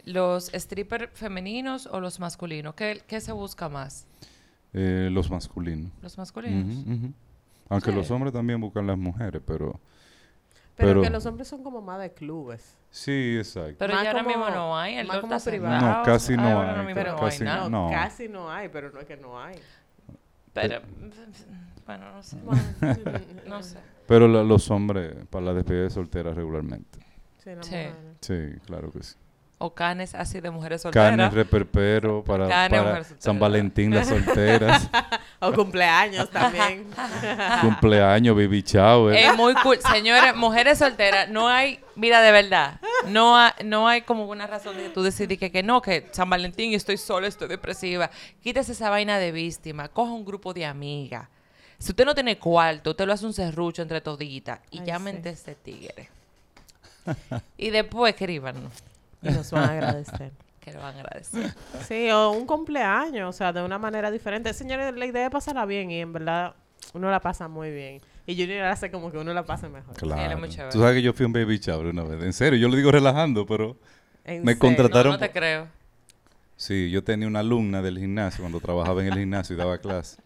[0.05, 2.75] ¿los strippers femeninos o los masculinos?
[2.75, 4.07] ¿Qué, qué se busca más?
[4.73, 5.91] Eh, los masculinos.
[6.03, 7.13] ¿Los masculinos?
[7.69, 7.97] Aunque Sí.
[7.97, 9.81] los hombres también buscan las mujeres, pero
[10.77, 12.77] Pero, que los hombres son como más de clubes.
[12.91, 13.77] Sí, exacto.
[13.79, 14.97] Pero ya ahora mismo no hay.
[14.97, 15.99] El más doctor como privado.
[15.99, 17.69] No, casi no hay, pero no hay casi nada.
[17.69, 17.89] no.
[17.91, 19.57] Casi no hay, pero no es que no hay.
[20.53, 20.81] Pero,
[21.87, 22.37] bueno, no sé.
[23.47, 23.79] No sé.
[24.07, 26.99] Pero la- los hombres para la despedida de soltera regularmente.
[27.63, 27.77] Sí.
[28.21, 29.15] Sí, claro que sí.
[29.63, 31.11] O canes así de mujeres solteras.
[31.11, 33.05] Canes, reperpero para, Canes, para.
[33.19, 34.89] San Valentín, las solteras,
[35.39, 36.87] O cumpleaños también.
[37.61, 39.15] cumpleaños, baby shower.
[39.15, 39.79] Es muy cool.
[39.93, 44.79] Señores, mujeres solteras, no hay, mira, de verdad, no hay, no hay como una razón
[44.79, 48.11] de que tú decidir que, que no, que San Valentín y estoy sola, estoy depresiva.
[48.43, 51.29] Quítese esa vaina de víctima, coja un grupo de amigas.
[51.79, 55.21] Si usted no tiene cuarto, usted lo hace un serrucho entre toditas y Ay, llamen
[55.23, 55.29] sí.
[55.29, 56.09] a este tigre.
[57.59, 58.73] y después escríbanos,
[59.23, 60.33] Y nos van a agradecer.
[60.61, 61.55] que lo van a agradecer.
[61.87, 64.53] Sí, o un cumpleaños, o sea, de una manera diferente.
[64.53, 66.55] Señores, la idea es pasarla bien y en verdad
[66.95, 68.01] uno la pasa muy bien.
[68.27, 69.95] Y Junior hace como que uno la pasa mejor.
[69.97, 70.47] Claro.
[70.49, 70.71] chévere.
[70.71, 72.23] Tú sabes que yo fui un baby shower una vez.
[72.23, 73.77] En serio, yo lo digo relajando, pero
[74.25, 74.59] En Me serio.
[74.61, 75.67] contrata- No, te creo.
[76.57, 80.21] sí, yo tenía una alumna del gimnasio cuando trabajaba en el gimnasio y daba clase.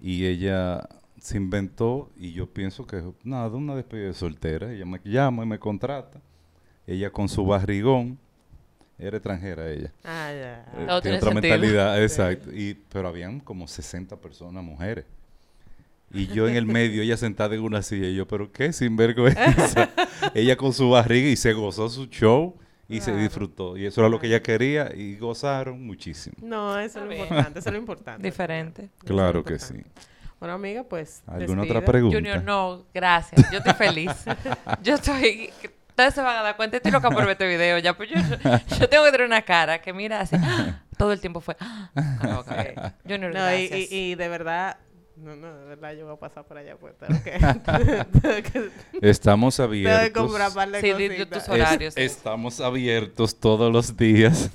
[0.00, 0.86] Y ella
[1.18, 4.70] se inventó, y yo pienso que nada, una despedida de soltera.
[4.72, 6.20] Ella me llama y me contrata.
[6.86, 8.18] Ella con su barrigón,
[8.98, 9.92] era extranjera ella.
[10.04, 10.64] Ah, ya.
[10.76, 11.52] Eh, Todo tiene otra sentido.
[11.54, 12.50] mentalidad, exacto.
[12.52, 15.04] Y, pero habían como 60 personas, mujeres.
[16.12, 19.90] Y yo en el medio, ella sentada en una silla, y yo, ¿pero qué sinvergüenza?
[20.34, 22.56] ella con su barriga y se gozó su show
[22.88, 23.76] y se disfrutó.
[23.76, 26.36] Y eso era lo que ella quería y gozaron muchísimo.
[26.40, 28.22] No, eso es lo importante, eso es lo importante.
[28.22, 28.88] Diferente.
[29.04, 29.84] Claro que importante.
[29.84, 30.10] sí.
[30.38, 31.22] Bueno, amiga, pues.
[31.26, 32.16] ¿Alguna otra pregunta?
[32.16, 33.50] Junior, no, gracias.
[33.50, 34.12] Yo estoy feliz.
[34.82, 35.50] yo estoy.
[35.96, 36.76] Ustedes se van a dar cuenta.
[36.76, 37.96] Estoy loca por ver este video ya.
[37.96, 38.16] Pues yo,
[38.78, 40.36] yo tengo que tener una cara que mira así.
[40.38, 40.82] ¡ah!
[40.98, 41.56] Todo el tiempo fue.
[41.58, 41.88] ¡ah!
[41.94, 42.94] abierta.
[43.08, 43.92] Junior, No, y, gracias.
[43.92, 44.76] y, y de verdad.
[45.16, 46.76] No, no, de verdad yo voy a pasar por allá.
[46.76, 47.30] Pues tengo que.
[48.20, 48.70] tengo que,
[49.00, 50.22] Estamos tengo que abiertos.
[50.22, 51.44] comprar par de Sí, di- di cositas.
[51.46, 51.96] tus horarios.
[51.96, 54.50] Es- estamos abiertos todos los días.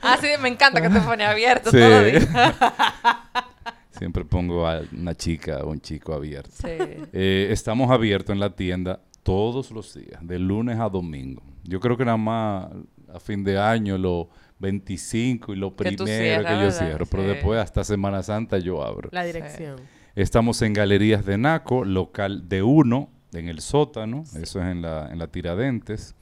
[0.00, 1.78] Ah, sí, me encanta que te pone abierto Sí.
[1.78, 2.54] todo el día.
[3.98, 6.50] Siempre pongo a una chica o un chico abierto.
[6.52, 6.68] Sí.
[7.12, 11.42] Eh, estamos abiertos en la tienda todos los días, de lunes a domingo.
[11.64, 12.68] Yo creo que nada más
[13.12, 14.26] a fin de año, los
[14.58, 16.78] 25 y lo Que primero cierras, que yo ¿verdad?
[16.78, 19.08] cierro, pero después hasta Semana Santa yo abro.
[19.12, 19.76] La dirección.
[20.14, 25.08] Estamos en Galerías de Naco, local de uno, en el sótano, eso es en la,
[25.10, 26.15] en la Tiradentes.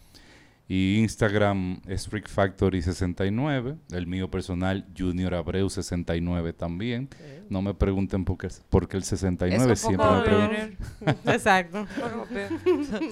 [0.67, 7.11] Y Instagram es Freak Factory 69, el mío personal Junior Abreu 69 también.
[7.51, 10.79] No me pregunten por qué, por qué el 69, Es un siempre me preguntan.
[11.35, 11.87] Exacto.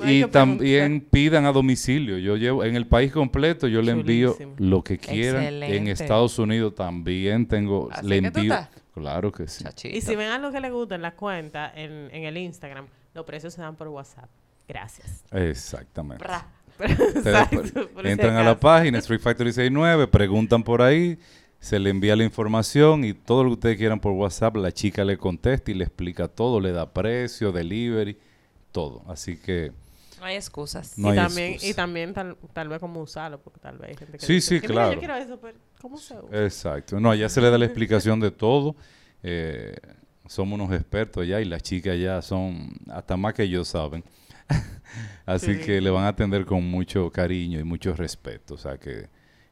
[0.00, 2.16] No Y también pidan a domicilio.
[2.16, 4.54] Yo llevo en el país completo, yo le envío Chulísimo.
[4.58, 5.44] lo que quieran.
[5.62, 5.88] En.
[5.88, 8.54] Estados Unidos también tengo, Así le envío.
[8.94, 9.62] Claro que sí.
[9.64, 9.94] Chachito.
[9.96, 13.26] Y si ven algo que les gusta en la cuenta, en, en el Instagram, los
[13.26, 14.30] precios se dan por WhatsApp.
[14.72, 15.24] Gracias.
[15.30, 16.24] Exactamente.
[16.24, 16.46] Bra.
[16.82, 21.18] Exacto, Ustedes, pues, entran a la página Street Factory 69, preguntan por ahí,
[21.60, 25.04] se le envía la información y todo lo que ustedes quieran por WhatsApp, la chica
[25.04, 28.16] le contesta y le explica todo, le da precio, delivery,
[28.72, 29.04] todo.
[29.06, 29.70] Así que
[30.18, 30.98] No hay excusas.
[30.98, 31.70] No y hay también, excusa.
[31.70, 34.54] y también tal, tal vez cómo usarlo, porque tal vez hay gente que Sí, dice
[34.56, 34.92] sí, que, "Mira, claro.
[34.94, 36.44] yo quiero eso, pero ¿cómo se usa?
[36.44, 36.98] Exacto.
[36.98, 38.74] No, allá se le da la explicación de todo.
[39.22, 39.76] Eh,
[40.26, 44.02] somos unos expertos allá y las chicas ya son hasta más que ellos saben.
[45.26, 45.60] Así Sí.
[45.60, 48.54] que le van a atender con mucho cariño y mucho respeto.
[48.54, 49.08] O sea que,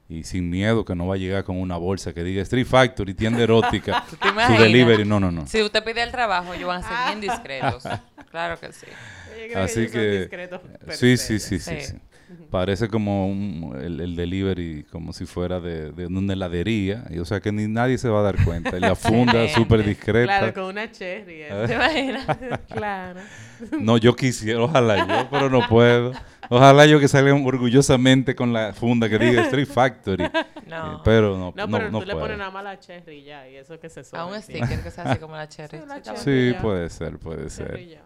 [0.08, 3.14] y sin miedo que no va a llegar con una bolsa que diga Street Factory,
[3.14, 4.04] tienda erótica,
[4.46, 5.04] su delivery.
[5.04, 5.46] No, no, no.
[5.46, 7.84] Si usted pide el trabajo, ellos van a ser bien discretos.
[8.30, 8.86] Claro que sí.
[8.86, 10.60] Yo creo Así son que, discretos
[10.90, 11.40] sí, se.
[11.40, 11.96] sí, sí, sí,
[12.50, 17.04] Parece como un- el, el delivery, como si fuera de, de una heladería.
[17.10, 18.76] Y, o sea que ni nadie se va a dar cuenta.
[18.76, 20.38] Y la funda súper discreta.
[20.38, 21.42] Claro, con una cherry.
[21.42, 21.64] ¿eh?
[21.66, 22.26] ¿Te imaginas?
[22.68, 23.20] claro.
[23.80, 26.12] No, yo quisiera, ojalá yo, pero no puedo.
[26.48, 30.24] Ojalá yo que salga orgullosamente con la funda que diga Street Factory.
[30.70, 31.02] Eh, No.
[31.04, 32.24] pero no, No, no, pero no tú le puedo.
[32.26, 34.26] pones nada más la cherry ya, y eso que se A suena.
[34.26, 35.78] un sticker que sea así como la cherry.
[35.78, 36.54] Sí, la cherry.
[36.62, 37.98] puede ser, puede ser.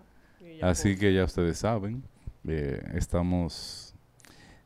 [0.63, 2.03] Así que ya ustedes saben,
[2.49, 3.84] eh, estamos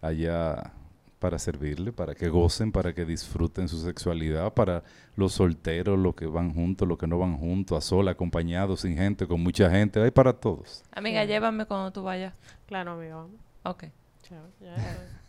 [0.00, 0.72] allá
[1.18, 4.84] para servirle, para que gocen, para que disfruten su sexualidad, para
[5.16, 8.96] los solteros, los que van juntos, los que no van juntos, a sola, acompañados, sin
[8.96, 10.84] gente, con mucha gente, hay para todos.
[10.92, 11.28] Amiga, Sí.
[11.28, 12.34] llévame cuando tú vayas.
[12.66, 13.40] Claro, amigo, vamos.
[13.64, 13.84] Ok,
[14.22, 14.44] Chao.
[14.60, 14.76] Ya,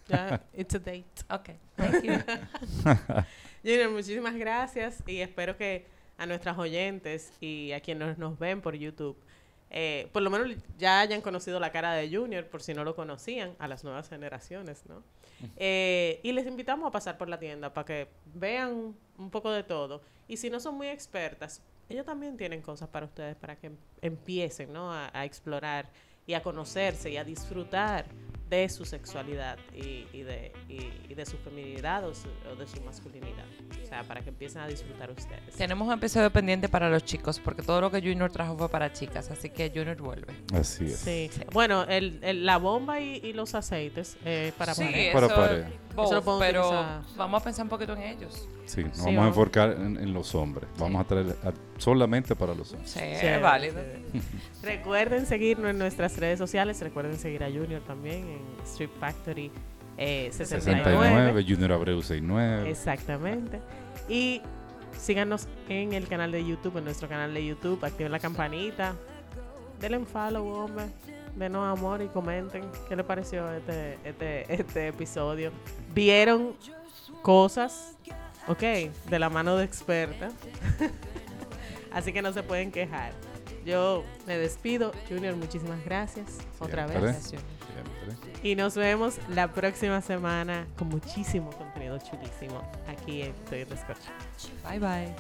[0.08, 1.06] ya, it's a date.
[1.30, 1.50] ok.
[1.76, 2.14] Thank you.
[3.64, 8.76] Junior, muchísimas gracias y espero que a nuestras oyentes y a quienes nos ven por
[8.76, 9.18] YouTube,
[9.72, 12.96] eh, por lo menos ya hayan conocido la cara de Junior, por si no lo
[12.96, 15.04] conocían, a las nuevas generaciones, ¿no?
[15.56, 19.64] Eh, y les invitamos a pasar por la tienda para que vean un poco de
[19.64, 20.02] todo.
[20.28, 24.74] Y si no son muy expertas, ellos también tienen cosas para ustedes para que empiecen,
[24.74, 24.92] ¿no?
[24.94, 25.90] A explorar
[26.28, 28.06] y a conocerse y a disfrutar
[28.50, 32.12] de su sexualidad y, de, y, de su feminidad o,
[32.56, 33.46] de su masculinidad.
[33.84, 35.56] O sea, para que empiecen a disfrutar ustedes.
[35.56, 38.92] Tenemos un episodio pendiente para los chicos, porque todo lo que Junior trajo fue para
[38.92, 40.34] chicas, así que Junior vuelve.
[40.54, 41.00] Así es.
[41.00, 41.30] Sí.
[41.54, 44.84] Bueno, el, la bomba y, los aceites eh, para sí,
[45.14, 45.28] Para
[46.40, 46.72] pero
[47.16, 48.48] vamos a pensar un poquito en ellos.
[48.66, 50.70] Sí, nos vamos a enfocar en, los hombres.
[50.78, 51.36] Vamos a traer
[51.80, 52.92] solamente para los hombres.
[52.92, 53.82] Sí, es válido.
[54.64, 56.80] recuerden seguirnos en nuestras redes sociales.
[56.82, 59.52] Recuerden seguir a Junior también en Street Factory
[59.98, 61.44] eh, 69.
[61.48, 62.70] Junior Abreu 69.
[62.70, 63.60] Exactamente.
[64.08, 64.42] Y
[64.98, 67.84] síganos en el canal de YouTube, en nuestro canal de YouTube.
[67.84, 68.94] Activen la campanita.
[69.80, 70.86] Denle un follow, hombre.
[71.36, 75.52] Denos amor y comenten qué les pareció este, este, este episodio.
[75.94, 76.54] ¿Vieron
[77.22, 77.96] cosas
[78.50, 80.32] Ok, de la mano de experta.
[81.92, 83.14] Así que no se pueden quejar.
[83.66, 84.92] Yo me despido.
[85.08, 86.38] Junior, muchísimas gracias.
[86.60, 87.34] Otra vez.
[88.42, 93.66] Y nos vemos la próxima semana con muchísimo contenido chulísimo aquí en Estoy
[94.64, 95.16] Bye bye.